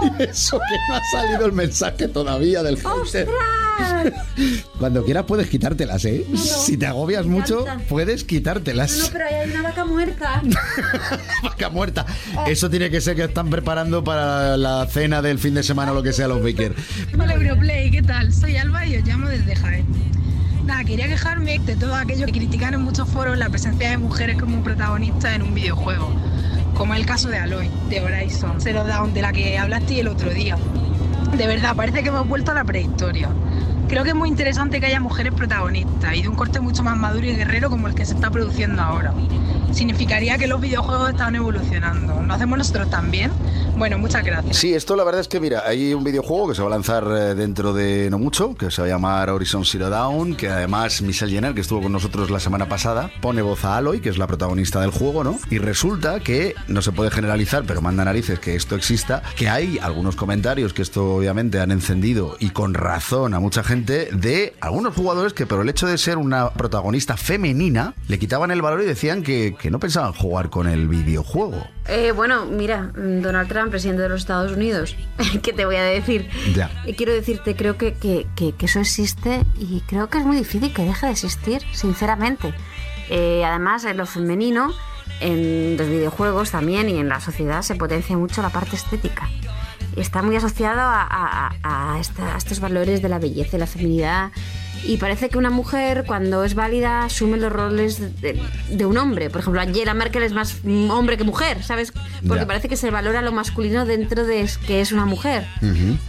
[0.18, 2.92] Y eso que no ha salido el mensaje todavía del hater.
[2.92, 3.28] ¡Ostras!
[4.78, 6.24] Cuando quieras puedes quitártelas, ¿eh?
[6.34, 8.96] si te agobias mucho, puedes quitártelas.
[8.96, 10.42] No, no, pero ahí hay una vaca muerta.
[11.42, 12.06] Vaca muerta.
[12.46, 15.94] Eso tiene que ser que están preparando para la cena del fin de semana o
[15.94, 16.74] lo que sea los Baker.
[17.14, 18.32] Hola Europlay, ¿qué tal?
[18.32, 19.86] Soy Alba y os llamo desde Jaén.
[20.64, 24.36] Nada, quería quejarme de todo aquello que critican en muchos foros la presencia de mujeres
[24.36, 26.12] como protagonistas en un videojuego,
[26.76, 30.30] como el caso de Aloy, de Horizon Zero Dawn, de la que hablaste el otro
[30.30, 30.58] día.
[31.36, 33.30] De verdad, parece que hemos vuelto a la prehistoria.
[33.88, 36.96] Creo que es muy interesante que haya mujeres protagonistas y de un corte mucho más
[36.96, 39.14] maduro y guerrero como el que se está produciendo ahora.
[39.72, 42.20] Significaría que los videojuegos están evolucionando.
[42.22, 43.30] ¿Lo hacemos nosotros también?
[43.76, 44.56] Bueno, muchas gracias.
[44.56, 47.04] Sí, esto la verdad es que, mira, hay un videojuego que se va a lanzar
[47.04, 51.02] eh, dentro de no mucho, que se va a llamar Horizon Zero Dawn, que además
[51.02, 54.16] Michelle Jenner, que estuvo con nosotros la semana pasada, pone voz a Aloy, que es
[54.16, 55.38] la protagonista del juego, ¿no?
[55.50, 59.78] Y resulta que, no se puede generalizar, pero manda narices que esto exista, que hay
[59.82, 64.94] algunos comentarios que esto obviamente han encendido y con razón a mucha gente de algunos
[64.94, 68.86] jugadores que por el hecho de ser una protagonista femenina le quitaban el valor y
[68.86, 71.62] decían que, que no pensaban jugar con el videojuego.
[71.88, 74.96] Eh, bueno, mira, mm, Donald Trump, presidente de los Estados Unidos,
[75.42, 76.28] ¿qué te voy a decir?
[76.54, 76.70] Ya.
[76.84, 80.36] Y quiero decirte, creo que, que- que- que eso existe y creo que es muy
[80.36, 82.52] difícil que deje de existir, sinceramente.
[83.08, 84.72] Eh, además, en lo femenino,
[85.20, 89.28] en los videojuegos también y en la sociedad se potencia mucho la parte estética.
[89.96, 93.60] Está muy asociado a, a- a- a esta- a estos valores de la belleza y
[93.60, 94.30] la feminidad.
[94.86, 99.30] Y parece que una mujer, cuando es válida, asume los roles de, de un hombre.
[99.30, 100.56] Por ejemplo, Angela Merkel es más
[100.90, 101.92] hombre que mujer, ¿sabes?
[102.26, 102.46] Porque Ya.
[102.46, 105.46] parece que se valora lo masculino dentro de que es una mujer.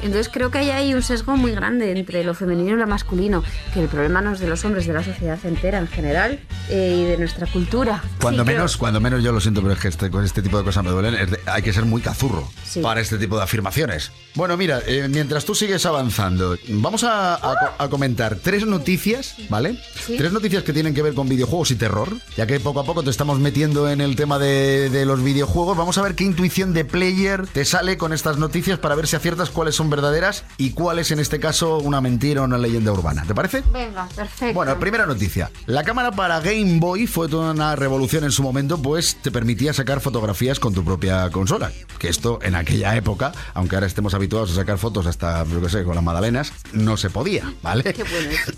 [0.02, 3.44] Entonces creo que hay ahí un sesgo muy grande entre lo femenino y lo masculino,
[3.74, 6.98] que el problema no es de los hombres, de la sociedad entera en general eh,
[7.00, 8.04] y de nuestra cultura.
[8.22, 10.42] Cuando Sí, creo- menos, cuando menos yo lo siento, pero es que este, con este
[10.42, 11.16] tipo de cosas me duelen.
[11.16, 12.82] es de- hay que ser muy cazurro Sí.
[12.82, 14.12] para este tipo de afirmaciones.
[14.36, 19.80] Bueno, mira, eh, mientras tú sigues avanzando, vamos a, a a comentar tres noticias, ¿vale?
[20.06, 20.16] Sí.
[20.18, 23.04] Tres noticias que tienen que ver con videojuegos y terror, ya que poco a poco
[23.04, 25.78] te estamos metiendo en el tema de, de los videojuegos.
[25.78, 29.16] Vamos a ver qué intuición de player te sale con estas noticias para ver si
[29.16, 32.92] aciertas cuáles son verdaderas y cuál es en este caso una mentira o una leyenda
[32.92, 33.24] urbana.
[33.26, 33.64] ¿Te parece?
[33.72, 34.54] Venga, perfecto.
[34.54, 35.52] Bueno, primera noticia.
[35.66, 39.74] La cámara para Game Boy fue toda una revolución en su momento, pues te permitía
[39.74, 41.72] sacar fotografías con tu propia consola.
[42.00, 45.70] Que esto en aquella época, aunque ahora estemos habituados a sacar fotos hasta, yo qué
[45.70, 47.96] sé, con las magdalenas, no se podía, ¿vale?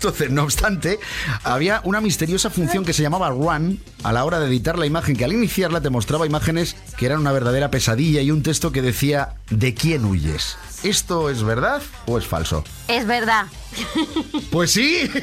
[0.00, 0.98] Entonces, no obstante,
[1.44, 5.14] había una misteriosa función que se llamaba Run a la hora de editar la imagen,
[5.14, 8.80] que al iniciarla te mostraba imágenes que eran una verdadera pesadilla y un texto que
[8.80, 10.56] decía ¿De quién huyes?
[10.84, 12.64] ¿Esto es verdad o es falso?
[12.88, 13.44] Es verdad.
[14.50, 15.08] Pues sí.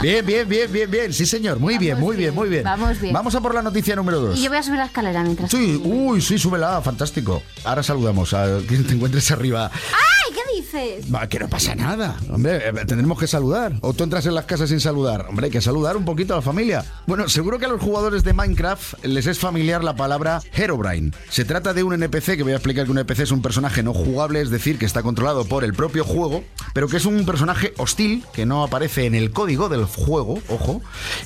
[0.00, 1.12] Bien, bien, bien, bien, bien.
[1.12, 1.58] Sí, señor.
[1.58, 2.64] Muy bien, muy bien, muy bien.
[2.64, 3.12] Vamos bien.
[3.12, 4.38] Vamos a por la noticia número dos.
[4.38, 5.50] Y yo voy a subir la escalera mientras.
[5.50, 7.42] Sí, uy, sí, súbela, fantástico.
[7.64, 9.70] Ahora saludamos a quien te encuentres arriba.
[9.74, 10.34] ¡Ay!
[10.34, 11.12] ¿Qué dices?
[11.12, 12.16] Va, que no pasa nada.
[12.30, 13.74] Hombre, eh, tendremos que saludar.
[13.82, 15.26] O tú entras en las casas sin saludar.
[15.28, 16.84] Hombre, hay que saludar un poquito a la familia.
[17.06, 21.10] Bueno, seguro que a los jugadores de Minecraft les es familiar la palabra Herobrine.
[21.28, 23.82] Se trata de un NPC, que voy a explicar que un NPC es un personaje
[23.82, 26.39] no jugable, es decir, que está controlado por el propio juego,
[26.72, 30.82] pero que es un personaje hostil, que no aparece en el código del juego, ojo,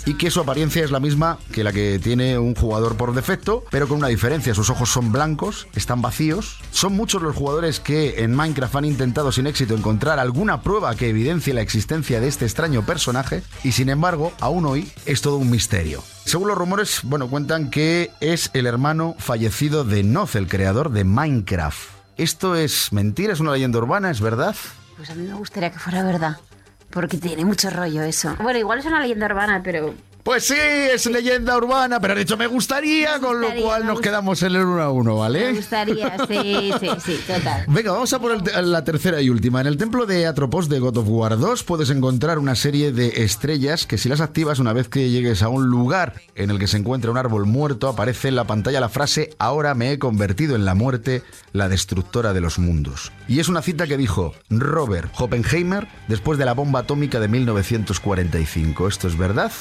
[0.06, 3.64] y que su apariencia es la misma que la que tiene un jugador por defecto,
[3.70, 4.54] pero con una diferencia.
[4.54, 6.58] Sus ojos son blancos, están vacíos.
[6.70, 11.08] Son muchos los jugadores que en Minecraft han intentado sin éxito encontrar alguna prueba que
[11.08, 15.50] evidencie la existencia de este extraño personaje, y sin embargo, aún hoy es todo un
[15.50, 16.02] misterio.
[16.24, 21.04] Según los rumores, bueno, cuentan que es el hermano fallecido de Noz, el creador de
[21.04, 21.94] Minecraft.
[22.16, 23.32] ¿Esto es mentira?
[23.32, 24.10] ¿Es una leyenda urbana?
[24.10, 24.54] ¿Es verdad?
[24.96, 26.36] Pues a mí me gustaría que fuera verdad.
[26.90, 28.36] Porque tiene mucho rollo eso.
[28.40, 29.94] Bueno, igual es una leyenda urbana, pero.
[30.24, 34.42] Pues sí, es leyenda urbana, pero de hecho me gustaría, con lo cual nos quedamos
[34.42, 35.52] en el 1 a 1, ¿vale?
[35.52, 37.64] Me gustaría, sí, sí, sí, total.
[37.68, 39.60] Venga, vamos a por el la tercera y última.
[39.60, 43.22] En el templo de Atropos de God of War 2 puedes encontrar una serie de
[43.22, 46.68] estrellas que si las activas una vez que llegues a un lugar en el que
[46.68, 50.56] se encuentra un árbol muerto, aparece en la pantalla la frase Ahora me he convertido
[50.56, 51.22] en la muerte,
[51.52, 53.12] la destructora de los mundos.
[53.28, 58.88] Y es una cita que dijo Robert Oppenheimer después de la bomba atómica de 1945.
[58.88, 59.52] ¿Esto es verdad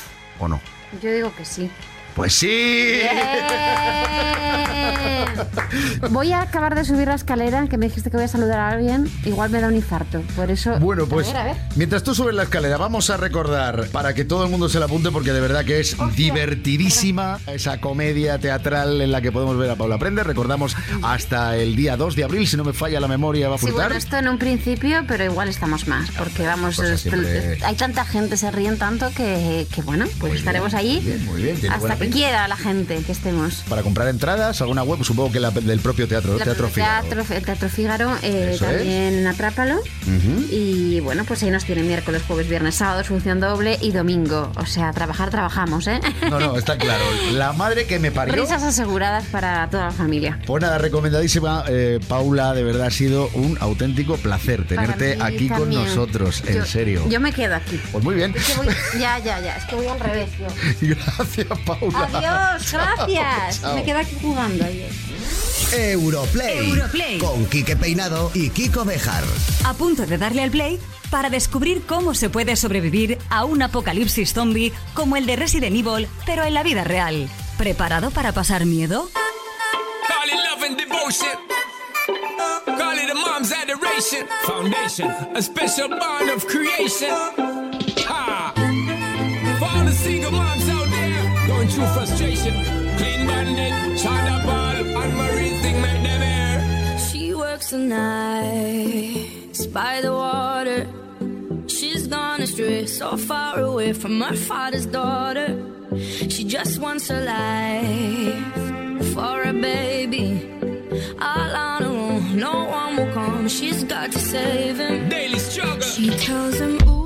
[1.01, 1.69] Yo digo que sí.
[2.16, 3.01] Pues sí.
[6.11, 8.70] Voy a acabar de subir la escalera, que me dijiste que voy a saludar a
[8.70, 9.09] alguien.
[9.26, 10.22] Igual me da un infarto.
[10.36, 10.78] Por eso.
[10.80, 11.55] Bueno, pues A ver, a ver.
[11.76, 14.86] mientras tú subes la escalera, vamos a recordar para que todo el mundo se la
[14.86, 19.72] apunte, porque de verdad que es divertidísima esa comedia teatral en la que podemos ver
[19.72, 20.24] a Paula Prende.
[20.24, 23.57] Recordamos hasta el día 2 de abril, si no me falla la memoria, va a
[23.57, 23.88] Sí, apuntar.
[23.88, 27.76] bueno, esto en un principio, pero igual estamos más, porque vamos, Pues es- siempre- hay
[27.76, 31.72] tanta gente, se ríen tanto que, que bueno, pues estaremos allí Muy bien, muy bien,
[31.72, 33.64] hasta quiera la gente que estemos.
[33.70, 36.68] Para comprar entradas, alguna web, supongo que la del propio teatro, La- Teatro.
[36.70, 38.88] Teatro, el Teatro Fígaro, eh, también
[39.20, 39.80] en Atrápalo.
[40.49, 44.51] Y bueno, pues ahí nos tiene miércoles, jueves, viernes, sábados, función doble y domingo.
[44.58, 45.99] O sea, trabajar, trabajamos, ¿eh?
[46.30, 47.04] No, no, está claro.
[47.34, 48.34] La madre que me parió.
[48.34, 50.39] Risas aseguradas para toda la familia.
[50.45, 55.70] Pues nada, recomendadísima, eh, Paula, de verdad ha sido un auténtico placer tenerte aquí con
[55.70, 57.10] nosotros, en Yo- serio.
[57.10, 57.80] Yo me quedo aquí.
[57.91, 58.34] Pues muy bien.
[58.36, 58.68] Es que voy-
[58.99, 59.58] ya, ya, ya.
[59.58, 60.47] Es que voy al revés, yo.
[60.82, 61.92] Gracias, Paula.
[61.93, 63.61] Adiós, gracias.
[63.61, 63.75] Chao.
[63.75, 64.63] Me quedo aquí jugando.
[64.63, 64.91] Adiós.
[65.73, 66.69] Europlay.
[66.69, 67.17] Europlay.
[67.17, 69.23] Con Quique Peinado y Kiko Bejar.
[69.65, 70.79] A punto de darle al play
[71.09, 76.07] para descubrir cómo se puede sobrevivir a un apocalipsis zombie como el de Resident Evil,
[76.25, 77.29] pero en la vida real.
[77.57, 79.09] ¿Preparado para pasar miedo?
[80.07, 80.93] Call it love and divorce.
[81.03, 81.37] devotion.
[82.65, 84.27] Call it a mom's adoration.
[84.43, 87.62] Foundation, a special bond of creation.
[91.74, 92.53] Through frustration.
[92.97, 96.99] Clean bandit, China ball, and Marie thing make them air.
[96.99, 100.88] She works the nights by the water.
[101.67, 105.49] She's gone astray, so far away from her father's daughter.
[106.34, 110.28] She just wants a life for a baby.
[111.19, 113.47] All on her own, no one will come.
[113.47, 115.09] She's got to save him.
[115.09, 115.82] Daily struggle.
[115.82, 117.03] She tells him, Ooh,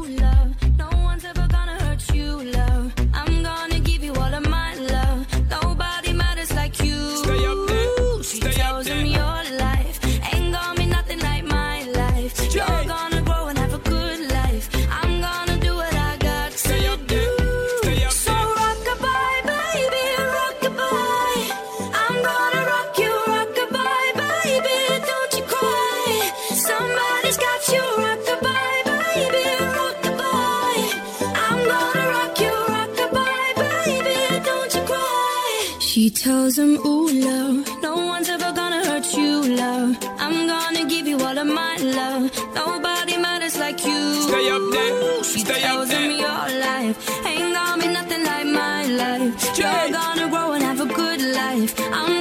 [36.48, 39.98] Tells him, Ooh, love, no one's ever gonna hurt you, love.
[40.18, 42.32] I'm gonna give you all of my love.
[42.56, 44.22] Nobody matters like you.
[44.22, 45.24] Stay up there.
[45.26, 46.96] She Stay up tells him your life
[47.26, 49.58] ain't gonna be nothing like my life.
[49.58, 51.74] You're gonna grow and have a good life.
[51.92, 52.17] I'm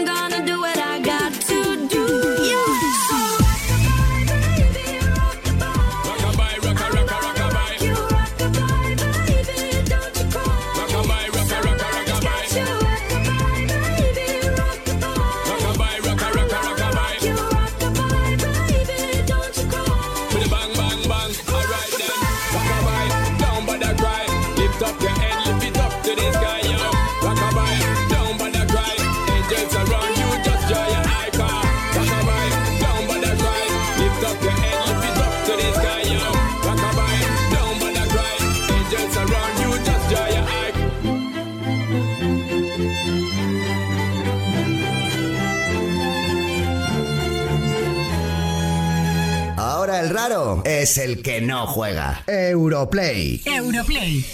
[50.96, 52.24] es el que no juega.
[52.26, 53.42] Europlay.
[53.44, 54.24] Europlay.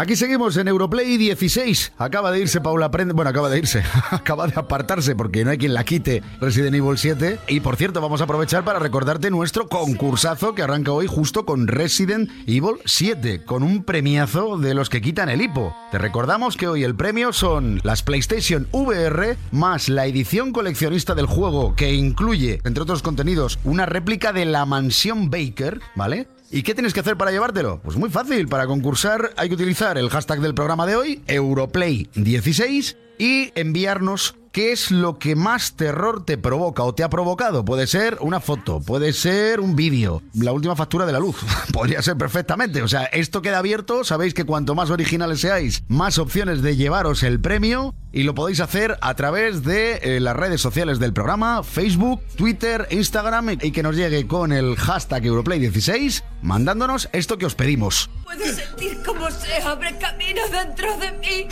[0.00, 1.92] Aquí seguimos en Europlay 16.
[1.98, 3.12] Acaba de irse Paula Prende.
[3.12, 3.82] Bueno, acaba de irse.
[4.10, 7.38] acaba de apartarse porque no hay quien la quite Resident Evil 7.
[7.48, 11.68] Y por cierto, vamos a aprovechar para recordarte nuestro concursazo que arranca hoy justo con
[11.68, 15.76] Resident Evil 7, con un premiazo de los que quitan el hipo.
[15.90, 21.26] Te recordamos que hoy el premio son las PlayStation VR más la edición coleccionista del
[21.26, 26.26] juego que incluye, entre otros contenidos, una réplica de la mansión Baker, ¿vale?
[26.52, 27.80] ¿Y qué tienes que hacer para llevártelo?
[27.80, 32.96] Pues muy fácil, para concursar hay que utilizar el hashtag del programa de hoy, Europlay16,
[33.20, 37.66] y enviarnos qué es lo que más terror te provoca o te ha provocado.
[37.66, 41.36] Puede ser una foto, puede ser un vídeo, la última factura de la luz,
[41.72, 42.82] podría ser perfectamente.
[42.82, 47.22] O sea, esto queda abierto, sabéis que cuanto más originales seáis, más opciones de llevaros
[47.22, 51.62] el premio y lo podéis hacer a través de eh, las redes sociales del programa,
[51.62, 57.54] Facebook, Twitter, Instagram y que nos llegue con el hashtag Europlay16 mandándonos esto que os
[57.54, 58.08] pedimos.
[58.24, 61.46] Puedo sentir cómo se abre camino dentro de mí.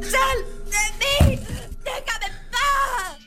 [0.00, 1.38] ¡Sal de mí!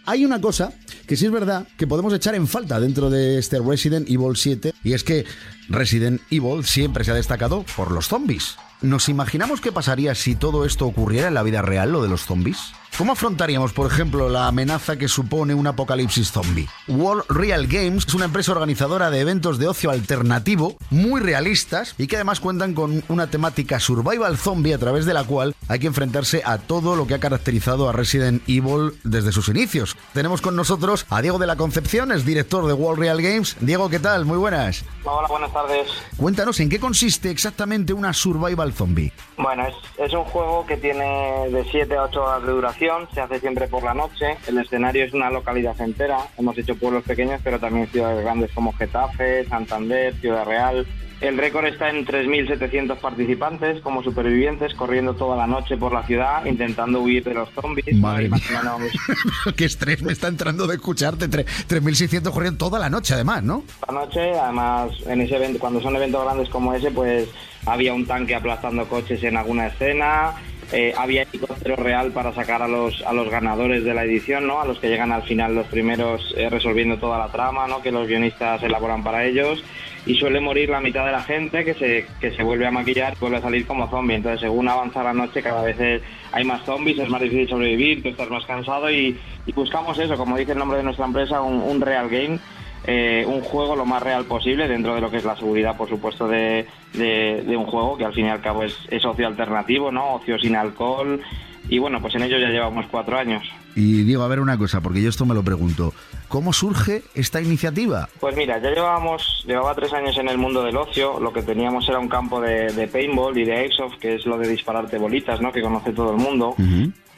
[0.06, 0.74] Hay una cosa
[1.08, 4.74] que sí es verdad que podemos echar en falta dentro de este Resident Evil 7
[4.84, 5.26] y es que
[5.70, 8.58] Resident Evil siempre se ha destacado por los zombies.
[8.82, 12.26] ¿Nos imaginamos qué pasaría si todo esto ocurriera en la vida real, lo de los
[12.26, 12.74] zombies?
[12.98, 16.68] ¿Cómo afrontaríamos, por ejemplo, la amenaza que supone un apocalipsis zombie?
[16.88, 22.08] World Real Games es una empresa organizadora de eventos de ocio alternativo muy realistas y
[22.08, 25.88] que además cuentan con una temática survival zombie a través de la cual hay que
[25.88, 29.96] enfrentarse a todo lo que ha caracterizado a Resident Evil desde sus inicios.
[30.14, 33.56] Tenemos con nosotros a Diego de la Concepción, es director de World Real Games.
[33.62, 34.26] Diego, ¿qué tal?
[34.26, 34.84] Muy buenas.
[35.06, 35.88] Hola, buenas tardes.
[36.18, 39.14] Cuéntanos, ¿en qué consiste exactamente una survival zombie?
[39.38, 42.81] Bueno, es, es un juego que tiene de 7 a 8 horas de duración,
[43.14, 47.04] se hace siempre por la noche, el escenario es una localidad entera, hemos hecho pueblos
[47.04, 50.88] pequeños, pero también ciudades grandes como Getafe, Santander, Ciudad Real.
[51.22, 56.44] El récord está en 3.700 participantes como supervivientes corriendo toda la noche por la ciudad
[56.46, 57.96] intentando huir de los zombies.
[57.98, 58.40] Madre mía.
[59.56, 61.30] Qué estrés me está entrando de escucharte.
[61.30, 63.64] Tre- 3.600 corriendo toda la noche, además, ¿no?
[63.88, 67.30] la noche, además en ese evento, cuando son eventos grandes como ese, pues
[67.68, 70.34] había un tanque aplastando coches en alguna escena,
[70.72, 74.62] eh, había helicóptero real para sacar a los, a los ganadores de la edición, ¿no?
[74.62, 77.82] A los que llegan al final los primeros eh, resolviendo toda la trama, ¿no?
[77.82, 79.64] Que los guionistas elaboran para ellos.
[80.06, 83.16] Y suele morir la mitad de la gente que se, que se vuelve a maquillar
[83.20, 84.16] vuelve a salir como zombie.
[84.16, 86.02] Entonces, según avanza la noche, cada vez
[86.32, 90.18] hay más zombies, es más difícil sobrevivir, tú estás más cansado y, y buscamos eso,
[90.18, 92.40] como dice el nombre de nuestra empresa, un, un real game.
[92.86, 95.90] Eh, un juego lo más real posible dentro de lo que es la seguridad, por
[95.90, 99.28] supuesto, de, de- de un juego que al fin y al cabo es, es ocio
[99.28, 100.16] alternativo, ¿no?
[100.16, 101.22] Ocio sin alcohol.
[101.70, 103.44] Y bueno, pues en ello ya llevamos cuatro años.
[103.76, 105.94] Y digo, a ver una cosa, porque yo esto me lo pregunto.
[106.28, 108.10] ¿Cómo surge esta iniciativa?
[108.20, 111.88] Pues mira, ya llevábamos, llevaba tres años en el mundo del ocio, lo que teníamos
[111.88, 115.40] era un campo de, de paintball y de airsoft, que es lo de dispararte bolitas,
[115.40, 115.52] ¿no?
[115.52, 116.56] Que conoce todo el mundo.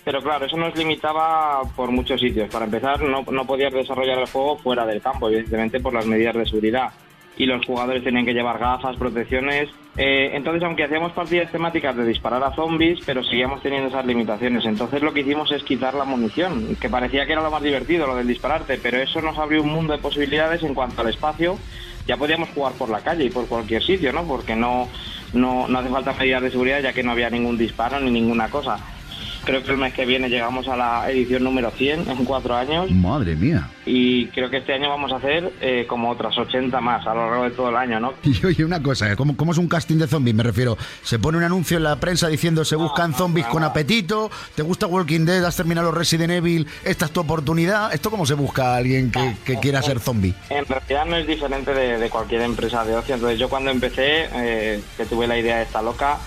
[0.04, 2.50] Pero claro, eso nos limitaba por muchos sitios.
[2.50, 6.36] Para empezar, no, no podías desarrollar el juego fuera del campo, evidentemente por las medidas
[6.36, 6.92] de seguridad.
[7.36, 9.70] Y los jugadores tenían que llevar gafas, protecciones.
[9.98, 14.66] Eh, entonces, aunque hacíamos partidas temáticas de disparar a zombies, pero seguíamos teniendo esas limitaciones.
[14.66, 18.06] Entonces, lo que hicimos es quitar la munición, que parecía que era lo más divertido,
[18.06, 21.58] lo del dispararte, pero eso nos abrió un mundo de posibilidades en cuanto al espacio.
[22.06, 24.28] Ya podíamos jugar por la calle y por cualquier sitio, ¿no?
[24.28, 24.90] Porque no,
[25.32, 28.50] no, no hace falta medidas de seguridad ya que no había ningún disparo ni ninguna
[28.50, 28.78] cosa.
[29.46, 32.90] Creo que el mes que viene llegamos a la edición número 100 en cuatro años
[32.92, 33.70] Madre mía.
[33.86, 37.30] y creo que este año vamos a hacer eh, como otras 80 más a lo
[37.30, 38.14] largo de todo el año, ¿no?
[38.24, 40.36] Y oye, una cosa, ¿cómo, cómo es un casting de zombies?
[40.36, 44.32] Me refiero, se pone un anuncio en la prensa diciendo se buscan zombies con apetito,
[44.56, 47.94] te gusta Walking Dead, has terminado Resident Evil, esta es tu oportunidad.
[47.94, 50.34] ¿Esto cómo se busca a alguien que, que quiera ser zombie?
[50.50, 53.16] En realidad no es diferente de, de cualquier empresa de ocio.
[53.16, 56.18] Entonces yo cuando empecé, eh, que tuve la idea de esta loca,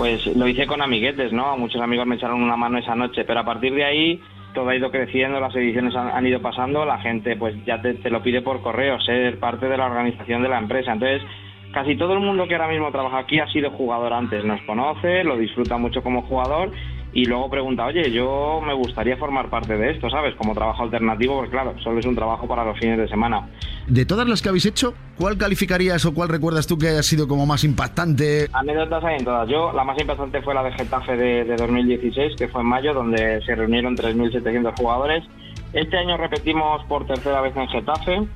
[0.00, 1.58] pues lo hice con amiguetes, ¿no?
[1.58, 4.22] Muchos amigos me echaron una mano esa noche, pero a partir de ahí
[4.54, 8.08] todo ha ido creciendo, las ediciones han, ido pasando, la gente pues ya te, te
[8.08, 10.94] lo pide por correo, ser parte de la organización de la empresa.
[10.94, 11.20] Entonces
[11.74, 15.22] casi todo el mundo que ahora mismo trabaja aquí ha sido jugador antes, nos conoce,
[15.22, 16.72] lo disfruta mucho como jugador
[17.12, 20.34] y luego pregunta, oye, yo me gustaría formar parte de esto, ¿sabes?
[20.36, 23.48] Como trabajo alternativo, porque claro, solo es un trabajo para los fines de semana.
[23.88, 27.26] De todas las que habéis hecho, ¿cuál calificarías o cuál recuerdas tú que haya sido
[27.26, 28.48] como más impactante?
[28.52, 29.48] Anécdotas hay en todas.
[29.48, 32.94] Yo, la más importante fue la de Getafe de, de 2016, que fue en mayo,
[32.94, 35.24] donde se reunieron 3.700 jugadores.
[35.72, 38.28] Este año repetimos por tercera vez en Getafe.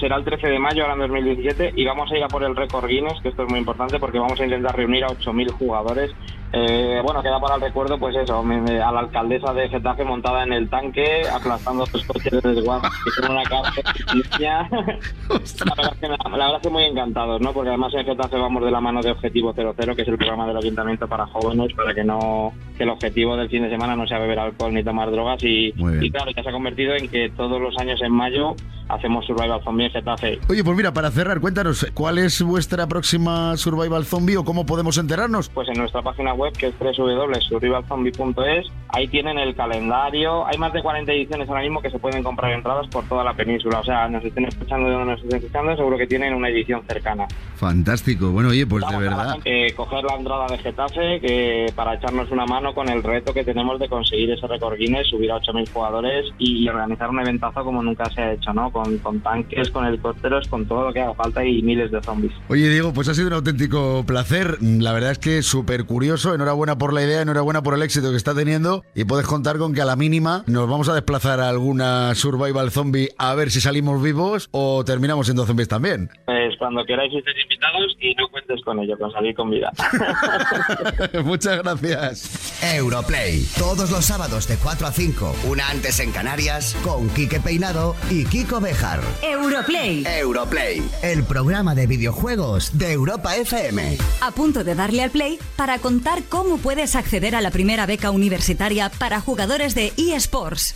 [0.00, 2.56] Será el 13 de mayo, ahora en 2017, y vamos a ir a por el
[2.56, 6.12] récord Guinness, que esto es muy importante porque vamos a intentar reunir a 8.000 jugadores.
[6.52, 10.52] Eh, bueno, queda para el recuerdo, pues eso, a la alcaldesa de Getafe montada en
[10.52, 13.84] el tanque, aplastando los coches de desguace, son una cárcel.
[14.40, 17.52] la, verdad es que, la verdad es que muy encantados, ¿no?
[17.52, 20.46] Porque además en Getafe vamos de la mano de Objetivo 00, que es el programa
[20.46, 24.06] del ayuntamiento para jóvenes, para que no que el objetivo del fin de semana no
[24.06, 27.30] sea beber alcohol ni tomar drogas y, y claro, ya se ha convertido en que
[27.30, 28.54] todos los años en mayo
[28.88, 30.38] hacemos Survival Zombie en Getafe.
[30.48, 34.98] Oye, pues mira, para cerrar, cuéntanos, ¿cuál es vuestra próxima Survival Zombie o cómo podemos
[34.98, 35.48] enterarnos?
[35.48, 40.82] Pues en nuestra página web que es www.survivalzombie.es, ahí tienen el calendario, hay más de
[40.82, 44.08] 40 ediciones ahora mismo que se pueden comprar entradas por toda la península, o sea,
[44.08, 47.26] nos estén escuchando de donde nos estén escuchando, seguro que tienen una edición cercana.
[47.56, 48.30] Fantástico.
[48.30, 49.36] Bueno, oye, pues de verdad.
[49.44, 53.44] Eh, coger la entrada de Getafe que para echarnos una mano con el reto que
[53.44, 57.64] tenemos de conseguir ese récord Guinness, subir a 8.000 jugadores y, y organizar un eventazo
[57.64, 58.70] como nunca se ha hecho, ¿no?
[58.70, 62.32] Con, con tanques, con helicópteros, con todo lo que haga falta y miles de zombies.
[62.48, 64.58] Oye, Diego, pues ha sido un auténtico placer.
[64.62, 66.25] La verdad es que súper curioso.
[66.34, 68.84] Enhorabuena por la idea, enhorabuena por el éxito que está teniendo.
[68.94, 72.70] Y puedes contar con que a la mínima nos vamos a desplazar a alguna Survival
[72.70, 76.10] Zombie a ver si salimos vivos o terminamos siendo zombies también.
[76.24, 79.72] Pues cuando queráis estéis invitados y no cuentes con ello, con salir con vida.
[81.24, 82.62] Muchas gracias.
[82.74, 87.94] Europlay, todos los sábados de 4 a 5, una antes en Canarias, con Quique Peinado
[88.10, 89.00] y Kiko Bejar.
[89.22, 90.04] Europlay.
[90.06, 93.98] Europlay, el programa de videojuegos de Europa FM.
[94.20, 98.10] A punto de darle al play para contar cómo puedes acceder a la primera beca
[98.10, 100.74] universitaria para jugadores de eSports.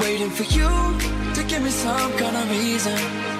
[0.00, 0.68] Waiting for you
[1.34, 3.37] to give me some kind reason.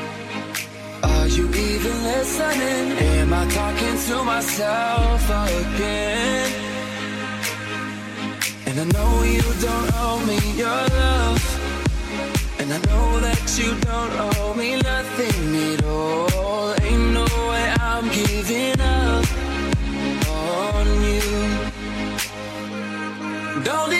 [2.19, 2.99] Listening?
[2.99, 6.51] Am I talking to myself again?
[8.66, 11.41] And I know you don't owe me your love.
[12.59, 16.75] And I know that you don't owe me nothing at all.
[16.83, 19.25] Ain't no way I'm giving up
[20.27, 21.23] on you.
[23.62, 23.93] Don't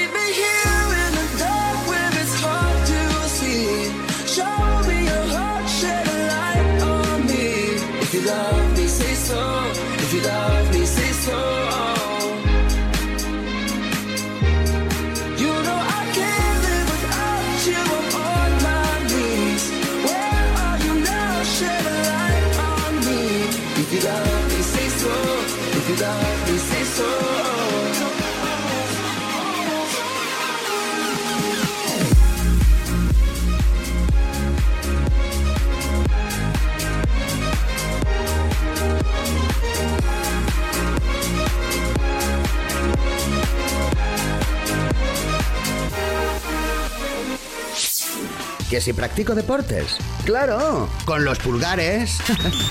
[48.69, 49.97] ¿Que si practico deportes?
[50.27, 50.91] ¡Claro!
[51.07, 52.19] ¡Con los pulgares!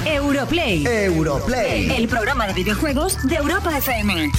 [0.06, 0.86] Europlay.
[0.86, 1.90] Europlay.
[1.90, 4.32] El programa de videojuegos de Europa FM.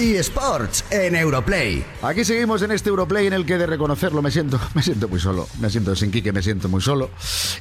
[0.00, 1.84] Y Sports en Europlay.
[2.00, 5.20] Aquí seguimos en este Europlay en el que de reconocerlo me siento, me siento muy
[5.20, 5.46] solo.
[5.60, 7.10] Me siento sin Quique, me siento muy solo.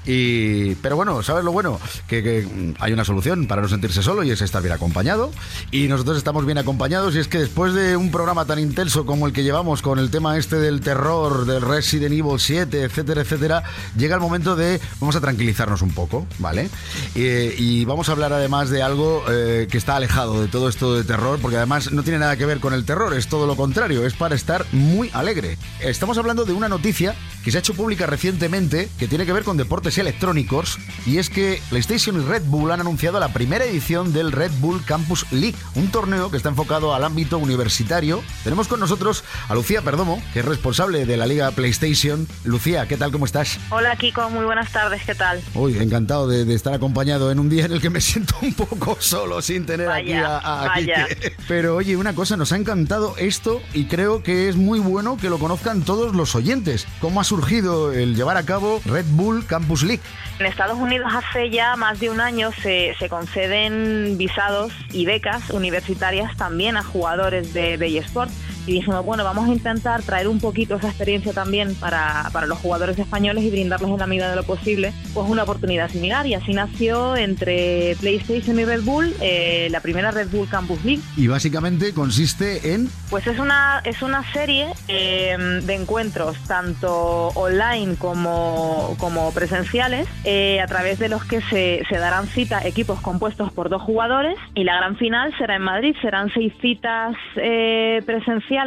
[0.06, 1.82] Y, pero bueno, ¿sabes lo bueno?
[2.08, 5.32] Que, que, mm, hay una solución para no sentirse solo y es estar bien acompañado.
[5.72, 9.28] Y nosotros estamos bien acompañados y es que después de un programa tan intenso como
[9.28, 13.64] el que llevamos con el tema este del terror, del Resident Evil 7, etcétera, etcétera,
[13.98, 16.70] llega el momento de, vamos a tranquilizarnos un poco, ¿vale?
[17.16, 20.96] Y, y vamos a hablar además de algo eh, que está alejado de todo esto
[20.96, 23.56] de terror, porque además no tiene nada que ver con el terror, es todo lo
[23.56, 25.58] contrario, es para estar muy alegre.
[25.80, 29.44] Estamos hablando de una noticia que se ha hecho pública recientemente que tiene que ver
[29.44, 34.14] con deportes electrónicos y es que PlayStation y Red Bull han anunciado la primera edición
[34.14, 38.22] del Red Bull Campus League, un torneo que está enfocado al ámbito universitario.
[38.44, 42.28] Tenemos con nosotros a Lucía Perdomo, que es responsable de la liga PlayStation.
[42.44, 43.12] Lucía, ¿qué tal?
[43.12, 43.60] ¿Cómo estás?
[43.70, 45.42] Hola Kiko, muy buenas tardes, ¿qué tal?
[45.56, 48.54] Uy, encantado de, de estar acompañado en un día en el que me siento un
[48.54, 51.08] poco solo sin tener Vaya, aquí a, a vaya.
[51.48, 55.30] Pero oye, una cosa, nos ha encantado esto y creo que es muy bueno que
[55.30, 56.86] lo conozcan todos los oyentes.
[57.00, 60.02] ¿Cómo ha surgido el llevar a cabo Red Bull Campus League?
[60.38, 66.36] En Estados Unidos hace ya más de un año se, conceden visados y becas universitarias
[66.36, 68.30] también a jugadores de, de eSport
[68.70, 72.60] y dijimos, bueno, vamos a intentar traer un poquito esa experiencia también para, para los
[72.60, 76.36] jugadores españoles y brindarles en la medida de lo posible pues una oportunidad similar y
[76.36, 81.28] así nació entre PlayStation y Red Bull eh, la primera Red Bull Campus League Y
[81.28, 82.90] básicamente consiste en...
[83.10, 90.62] Pues es una, es una serie eh, de encuentros, tanto online como, como presenciales, eh,
[90.62, 94.64] a través de los que se, se darán cita equipos compuestos por dos jugadores y
[94.64, 95.96] la gran final será en Madrid.
[96.02, 98.04] Serán seis citas eh,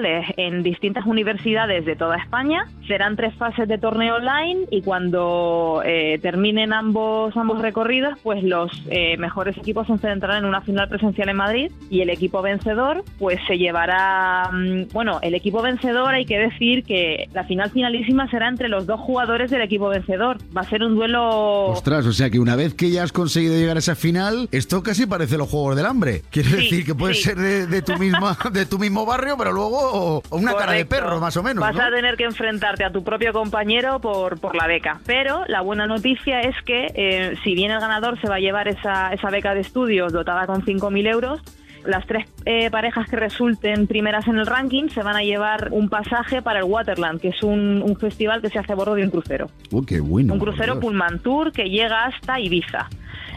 [0.01, 2.67] presenciales en distintas universidades de toda España.
[2.87, 8.71] Serán tres fases de torneo online y cuando eh, terminen ambos, ambos recorridos, pues los
[8.91, 13.05] eh, mejores equipos se enfrentarán en una final presencial en Madrid y el equipo vencedor
[13.19, 18.29] pues se llevará, mm, bueno, el equipo vencedor hay que decir que la final finalísima
[18.31, 20.39] será entre los dos jugadores del equipo vencedor.
[20.57, 21.67] Va a ser un duelo...
[21.67, 24.83] Ostras, o sea que una vez que ya has conseguido llegar a esa final, esto
[24.83, 26.23] casi parece los Juegos del Hambre.
[26.31, 27.23] Quiere Sí, decir que puede sí.
[27.23, 30.73] ser de, de tu misma, de tu mismo barrio, pero luego o- o una cara
[30.73, 31.61] de perro, más o menos.
[31.63, 31.83] Vas ¿no?
[31.83, 35.01] a tener que enfrentarte a tu propio compañero por, por la beca.
[35.07, 38.69] Pero la buena noticia es que eh, si bien el ganador se va a llevar
[38.69, 41.41] esa, esa beca de estudios dotada con 5.000 euros,
[41.85, 45.89] las tres eh, parejas que resulten primeras en el ranking se van a llevar un
[45.89, 49.03] pasaje para el Waterland, que es un, un festival que se hace a bordo de
[49.03, 49.49] un crucero.
[49.73, 50.35] Uy, qué bueno.
[50.35, 50.79] un crucero
[51.23, 52.89] Tour que llega hasta Ibiza.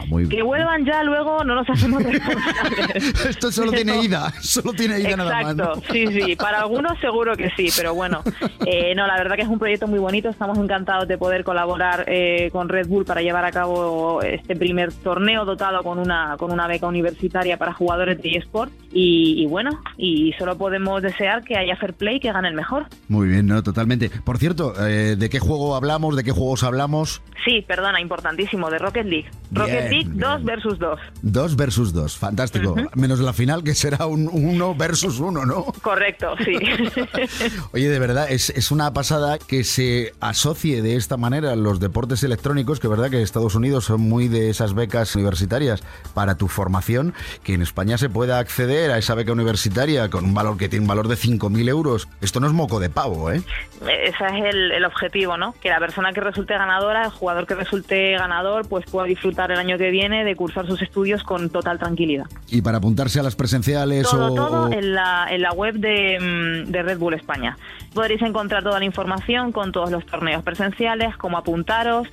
[0.08, 3.24] Muy que vuelvan ya luego no nos hacemos responsables.
[3.26, 5.56] Esto solo tiene ida, solo tiene ida nada más.
[5.56, 5.64] ¿no?
[5.64, 8.22] Exacto, sí, sí, para algunos seguro que sí, pero bueno,
[8.66, 12.04] eh, no, la verdad que es un proyecto muy bonito, estamos encantados de poder colaborar
[12.06, 16.52] eh, con Red Bull para llevar a cabo este primer torneo dotado con una, con
[16.52, 21.56] una beca universitaria para jugadores de eSport y, y bueno, y solo podemos desear que
[21.56, 22.86] haya fair play, que gane el mejor.
[23.08, 24.10] Muy bien, no, totalmente.
[24.24, 26.16] Por cierto, eh, ¿de qué juego hablamos?
[26.16, 27.22] ¿De qué juegos hablamos?
[27.44, 29.30] Sí, perdona, importantísimo, de Rocket League.
[29.52, 31.00] Rocket Bien, League 2 versus 2.
[31.22, 32.74] Dos versus dos, fantástico.
[32.94, 35.64] Menos la final, que será un uno versus uno, ¿no?
[35.82, 36.56] Correcto, sí.
[37.72, 42.22] Oye, de verdad, es, es una pasada que se asocie de esta manera los deportes
[42.22, 45.82] electrónicos, que es verdad que Estados Unidos son muy de esas becas universitarias
[46.14, 50.34] para tu formación, que en España se pueda acceder a esa beca universitaria con un
[50.34, 52.08] valor que tiene un valor de 5.000 euros.
[52.20, 53.42] Esto no es moco de pavo, ¿eh?
[53.82, 55.54] Ese es el, el objetivo, ¿no?
[55.60, 59.58] Que la persona que resulte ganadora, el jugador que resulte ganador, pues pueda disfrutar el
[59.58, 62.26] año que viene de cursar sus estudios con total tranquilidad.
[62.50, 64.34] Y para apuntarse a las presenciales Todo, o...
[64.34, 67.56] todo o- en la, en la web de, mm, de Red Bull España.
[67.94, 72.08] Podréis encontrar toda la información con todos los torneos presenciales, cómo apuntaros.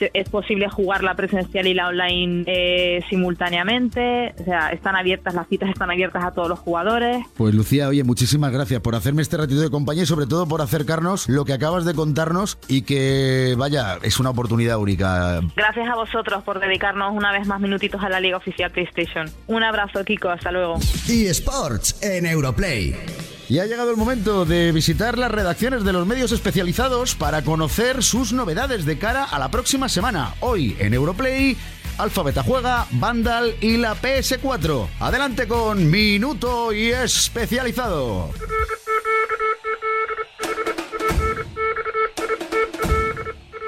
[0.00, 4.34] Es posible jugar la presencial y la online eh, simultáneamente.
[4.40, 7.24] O sea, están abiertas, las citas están abiertas a todos los jugadores.
[7.36, 10.62] Pues Lucía, oye, muchísimas gracias por hacerme este ratito de compañía y sobre todo por
[10.62, 15.40] acercarnos lo que acabas de contarnos y que, vaya, es una oportunidad única.
[15.56, 19.30] Gracias a vosotros por dedicarnos una vez más minutitos a la Liga Oficial PlayStation.
[19.46, 20.28] Un abrazo, Kiko.
[20.28, 20.78] Hasta luego.
[21.08, 23.27] Y Sports en Europlay.
[23.48, 28.02] Y ha llegado el momento de visitar las redacciones de los medios especializados para conocer
[28.02, 30.34] sus novedades de cara a la próxima semana.
[30.40, 31.56] Hoy en Europlay,
[31.96, 34.88] Alfabeta Juega, Vandal y la PS4.
[35.00, 38.30] Adelante con Minuto y Especializado.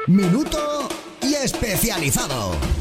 [0.07, 0.89] Minuto
[1.22, 2.80] y especializado.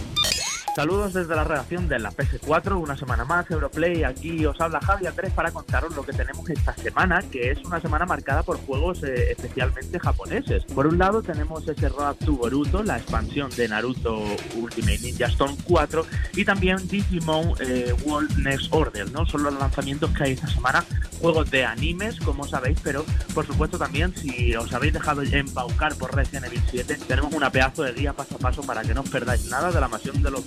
[0.80, 5.08] Saludos desde la redacción de la PS4, una semana más, Europlay, aquí os habla Javi
[5.08, 9.04] Andrés para contaros lo que tenemos esta semana, que es una semana marcada por juegos
[9.04, 10.64] eh, especialmente japoneses.
[10.64, 14.24] Por un lado tenemos ese Road to Boruto, la expansión de Naruto
[14.56, 16.06] Ultimate Ninja Storm 4,
[16.38, 19.26] y también Digimon eh, World Next Order, ¿no?
[19.26, 20.86] Son los lanzamientos que hay esta semana,
[21.20, 23.04] juegos de animes, como sabéis, pero
[23.34, 27.84] por supuesto también si os habéis dejado embaucar por Resident Evil 7, tenemos una pedazo
[27.84, 30.32] de guía paso a paso para que no os perdáis nada de la mansión de
[30.32, 30.46] los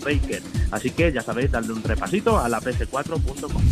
[0.70, 3.62] Así que ya sabéis, darle un repasito a la ps4.com.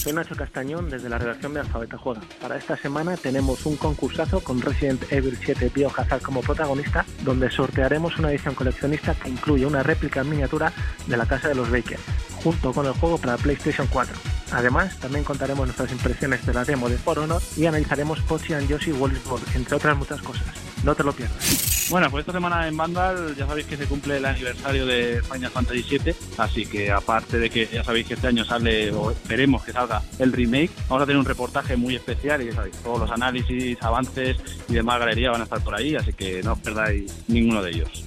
[0.00, 2.22] Soy Nacho Castañón desde la redacción de Alfabeta Juega.
[2.40, 8.18] Para esta semana tenemos un concursazo con Resident Evil 7 Biohazard como protagonista, donde sortearemos
[8.18, 10.72] una edición coleccionista que incluye una réplica en miniatura
[11.06, 11.98] de la casa de los Baker,
[12.42, 14.16] junto con el juego para PlayStation 4.
[14.52, 18.68] Además, también contaremos nuestras impresiones de la demo de For Honor y analizaremos Pochi and
[18.68, 20.69] Yoshi Wallis World, entre otras muchas cosas.
[20.84, 21.88] No te lo pierdas.
[21.90, 25.50] Bueno, pues esta semana en Vandal ya sabéis que se cumple el aniversario de Final
[25.50, 29.64] Fantasy VII, así que aparte de que ya sabéis que este año sale, o esperemos
[29.64, 33.00] que salga el remake, vamos a tener un reportaje muy especial y ya sabéis, todos
[33.00, 34.36] los análisis, avances
[34.68, 37.70] y demás galería van a estar por ahí, así que no os perdáis ninguno de
[37.70, 38.04] ellos.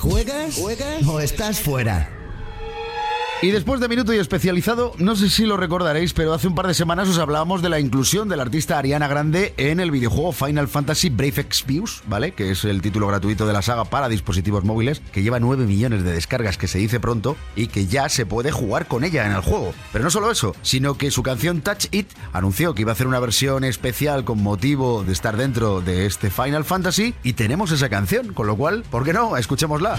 [0.00, 0.56] ¿Juegas?
[0.56, 1.06] ¿Juegas?
[1.06, 2.25] ¿O estás fuera?
[3.42, 6.66] Y después de Minuto y Especializado, no sé si lo recordaréis, pero hace un par
[6.66, 10.32] de semanas os hablábamos de la inclusión de la artista Ariana Grande en el videojuego
[10.32, 12.32] Final Fantasy Brave Exvius, ¿vale?
[12.32, 16.02] Que es el título gratuito de la saga para dispositivos móviles, que lleva 9 millones
[16.02, 19.32] de descargas, que se dice pronto, y que ya se puede jugar con ella en
[19.32, 19.74] el juego.
[19.92, 23.06] Pero no solo eso, sino que su canción Touch It anunció que iba a hacer
[23.06, 27.90] una versión especial con motivo de estar dentro de este Final Fantasy, y tenemos esa
[27.90, 29.36] canción, con lo cual, ¿por qué no?
[29.36, 29.98] Escuchémosla.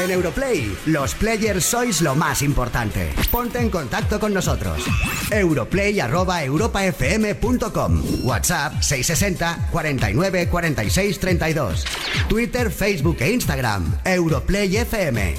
[0.00, 3.12] En Europlay, los players sois lo más importante.
[3.30, 4.82] Ponte en contacto con nosotros.
[5.30, 8.02] Europlay@europafm.com.
[8.24, 11.84] WhatsApp 660 49 46 32.
[12.28, 13.94] Twitter, Facebook e Instagram.
[14.04, 15.34] Europlay FM.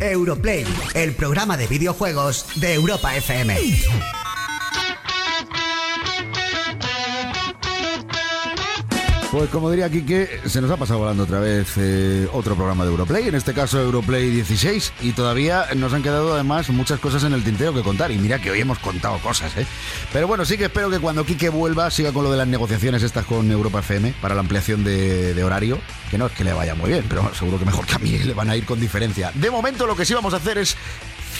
[0.00, 0.64] Europlay,
[0.94, 4.21] el programa de videojuegos de Europa FM.
[9.32, 12.90] Pues como diría Quique, se nos ha pasado volando otra vez eh, otro programa de
[12.90, 17.32] Europlay, en este caso Europlay 16, y todavía nos han quedado además muchas cosas en
[17.32, 19.66] el tintero que contar, y mira que hoy hemos contado cosas, ¿eh?
[20.12, 23.02] Pero bueno, sí que espero que cuando Quique vuelva siga con lo de las negociaciones
[23.02, 25.78] estas con Europa FM para la ampliación de, de horario,
[26.10, 28.10] que no es que le vaya muy bien, pero seguro que mejor que a mí
[28.18, 29.32] le van a ir con diferencia.
[29.34, 30.76] De momento lo que sí vamos a hacer es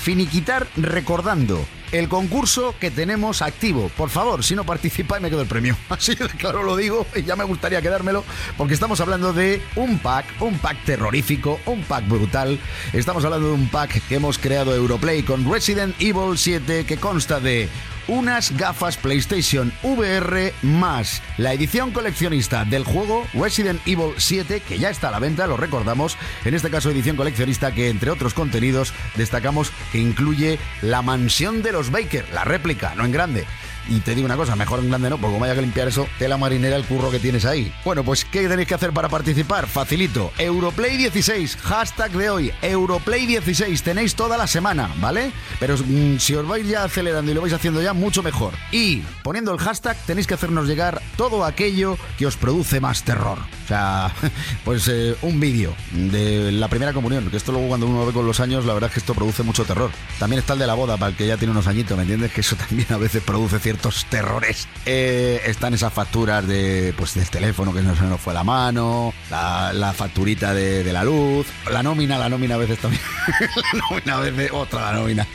[0.03, 3.89] finiquitar recordando el concurso que tenemos activo.
[3.97, 5.77] Por favor, si no participáis me quedo el premio.
[5.91, 8.25] Así de claro lo digo y ya me gustaría quedármelo
[8.57, 12.59] porque estamos hablando de un pack, un pack terrorífico, un pack brutal.
[12.93, 17.39] Estamos hablando de un pack que hemos creado Europlay con Resident Evil 7 que consta
[17.39, 17.69] de
[18.09, 24.91] unas gafas PlayStation VR más la edición coleccionista del juego Resident Evil 7 que ya
[24.91, 28.93] está a la venta, lo recordamos, en este caso edición coleccionista que entre otros contenidos
[29.17, 33.47] destacamos que incluye la mansión de los Baker, la réplica, no en grande.
[33.89, 36.07] Y te digo una cosa, mejor en grande no, porque como haya que limpiar eso,
[36.19, 37.73] tela marinera el curro que tienes ahí.
[37.85, 39.67] Bueno, pues ¿qué tenéis que hacer para participar?
[39.67, 40.33] Facilito.
[40.39, 43.83] Europlay16, hashtag de hoy, Europlay16.
[43.83, 45.33] Tenéis toda la semana, ¿vale?
[45.59, 48.55] Pero mm, si os vais ya acelerando y lo vais haciendo ya, mucho mejor.
[48.71, 53.39] Y poniendo el hashtag tenéis que hacernos llegar todo aquello que os produce más terror.
[53.65, 54.13] O sea,
[54.65, 58.27] pues eh, un vídeo de la primera comunión, que esto luego cuando uno ve con
[58.27, 59.91] los años, la verdad es que esto produce mucho terror.
[60.19, 62.33] También está el de la boda, para el que ya tiene unos añitos, ¿me entiendes?
[62.33, 64.69] Que eso también a veces produce ciertos terrores.
[64.85, 69.15] Eh, están esas facturas de pues del teléfono que no se nos fue la mano,
[69.31, 73.03] la, facturita de, de la luz, la nómina, la nómina a veces también.
[73.73, 75.27] la nómina a veces, otra la nómina.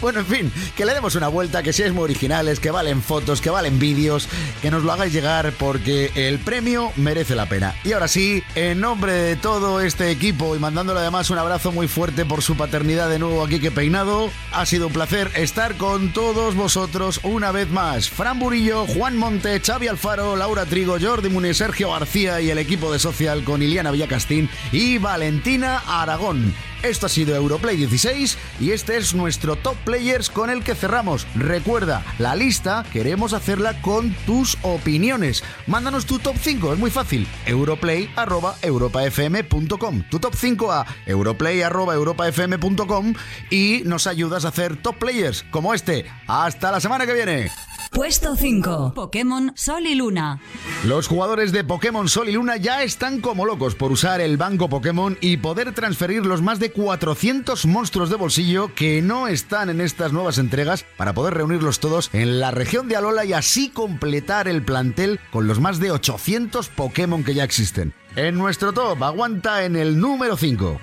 [0.00, 3.40] Bueno, en fin, que le demos una vuelta, que seáis muy originales, que valen fotos,
[3.40, 4.28] que valen vídeos,
[4.60, 7.74] que nos lo hagáis llegar porque el premio merece la pena.
[7.84, 11.88] Y ahora sí, en nombre de todo este equipo y mandándole además un abrazo muy
[11.88, 16.12] fuerte por su paternidad de nuevo aquí que peinado, ha sido un placer estar con
[16.12, 17.77] todos vosotros una vez más.
[18.10, 22.92] Fran Burillo, Juan Monte, Xavi Alfaro, Laura Trigo, Jordi Muniz, Sergio García y el equipo
[22.92, 26.52] de Social con Iliana Villacastín y Valentina Aragón.
[26.82, 31.24] Esto ha sido Europlay 16 y este es nuestro top players con el que cerramos.
[31.36, 35.44] Recuerda, la lista queremos hacerla con tus opiniones.
[35.68, 37.28] Mándanos tu top 5, es muy fácil.
[37.46, 40.02] europlay@europafm.com.
[40.10, 43.14] Tu top 5 a europlay@europafm.com
[43.50, 46.06] y nos ayudas a hacer top players como este.
[46.26, 47.52] Hasta la semana que viene.
[47.90, 48.92] Puesto 5.
[48.94, 50.40] Pokémon Sol y Luna.
[50.84, 54.68] Los jugadores de Pokémon Sol y Luna ya están como locos por usar el banco
[54.68, 59.80] Pokémon y poder transferir los más de 400 monstruos de bolsillo que no están en
[59.80, 64.48] estas nuevas entregas para poder reunirlos todos en la región de Alola y así completar
[64.48, 67.94] el plantel con los más de 800 Pokémon que ya existen.
[68.16, 70.80] En nuestro top aguanta en el número 5.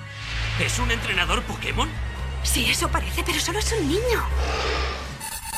[0.60, 1.90] ¿Es un entrenador Pokémon?
[2.44, 4.24] Sí, eso parece, pero solo es un niño.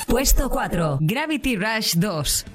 [0.07, 0.99] Puesto 4.
[1.01, 2.45] Gravity Rush 2.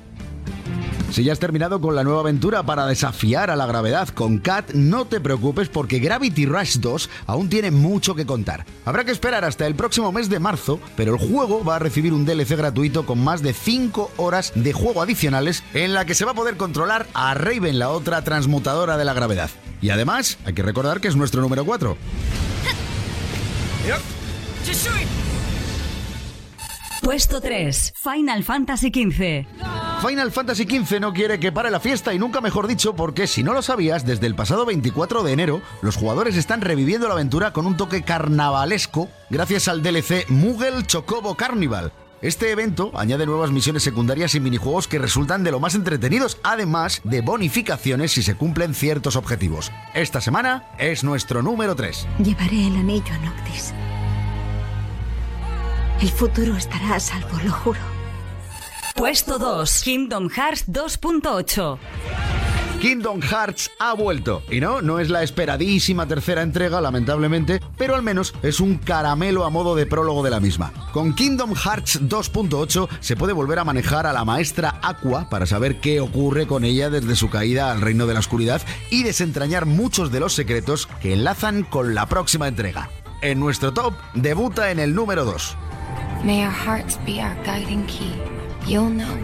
[1.10, 4.72] Si ya has terminado con la nueva aventura para desafiar a la gravedad con Kat,
[4.72, 8.64] no te preocupes porque Gravity Rush 2 aún tiene mucho que contar.
[8.86, 12.14] Habrá que esperar hasta el próximo mes de marzo, pero el juego va a recibir
[12.14, 16.24] un DLC gratuito con más de 5 horas de juego adicionales en la que se
[16.24, 19.50] va a poder controlar a Raven, la otra transmutadora de la gravedad.
[19.82, 21.98] Y además, hay que recordar que es nuestro número 4.
[27.02, 27.94] Puesto 3.
[27.96, 29.44] Final Fantasy XV.
[30.06, 33.42] Final Fantasy XV no quiere que pare la fiesta y nunca mejor dicho porque si
[33.42, 37.52] no lo sabías, desde el pasado 24 de enero los jugadores están reviviendo la aventura
[37.52, 41.92] con un toque carnavalesco gracias al DLC Moogle Chocobo Carnival.
[42.22, 47.00] Este evento añade nuevas misiones secundarias y minijuegos que resultan de lo más entretenidos, además
[47.02, 49.72] de bonificaciones si se cumplen ciertos objetivos.
[49.92, 52.06] Esta semana es nuestro número 3.
[52.24, 53.74] Llevaré el anillo a Noctis.
[56.02, 57.78] El futuro estará a salvo, lo juro.
[58.96, 59.82] Puesto 2.
[59.84, 61.78] Kingdom Hearts 2.8.
[62.80, 64.42] Kingdom Hearts ha vuelto.
[64.50, 69.44] Y no, no es la esperadísima tercera entrega, lamentablemente, pero al menos es un caramelo
[69.44, 70.72] a modo de prólogo de la misma.
[70.92, 75.78] Con Kingdom Hearts 2.8 se puede volver a manejar a la maestra Aqua para saber
[75.78, 80.10] qué ocurre con ella desde su caída al reino de la oscuridad y desentrañar muchos
[80.10, 82.90] de los secretos que enlazan con la próxima entrega.
[83.20, 85.56] En nuestro top debuta en el número 2.
[86.24, 88.12] May our hearts be our guiding key.
[88.66, 89.16] You'll know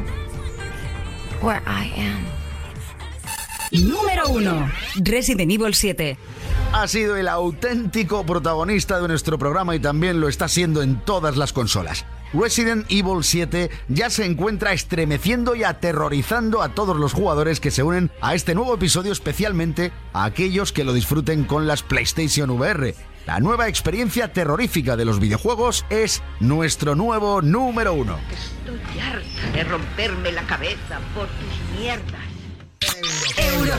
[1.40, 2.26] where I am.
[3.70, 4.72] Número 1.
[5.04, 6.18] Resident Evil 7.
[6.72, 11.36] Ha sido el auténtico protagonista de nuestro programa y también lo está siendo en todas
[11.36, 12.04] las consolas.
[12.34, 17.82] Resident Evil 7 ya se encuentra estremeciendo y aterrorizando a todos los jugadores que se
[17.82, 22.94] unen a este nuevo episodio, especialmente a aquellos que lo disfruten con las PlayStation VR.
[23.26, 28.18] La nueva experiencia terrorífica de los videojuegos es nuestro nuevo número uno.
[28.32, 32.20] Estoy harta de romperme la cabeza por tus mierdas.
[33.36, 33.78] Europlay.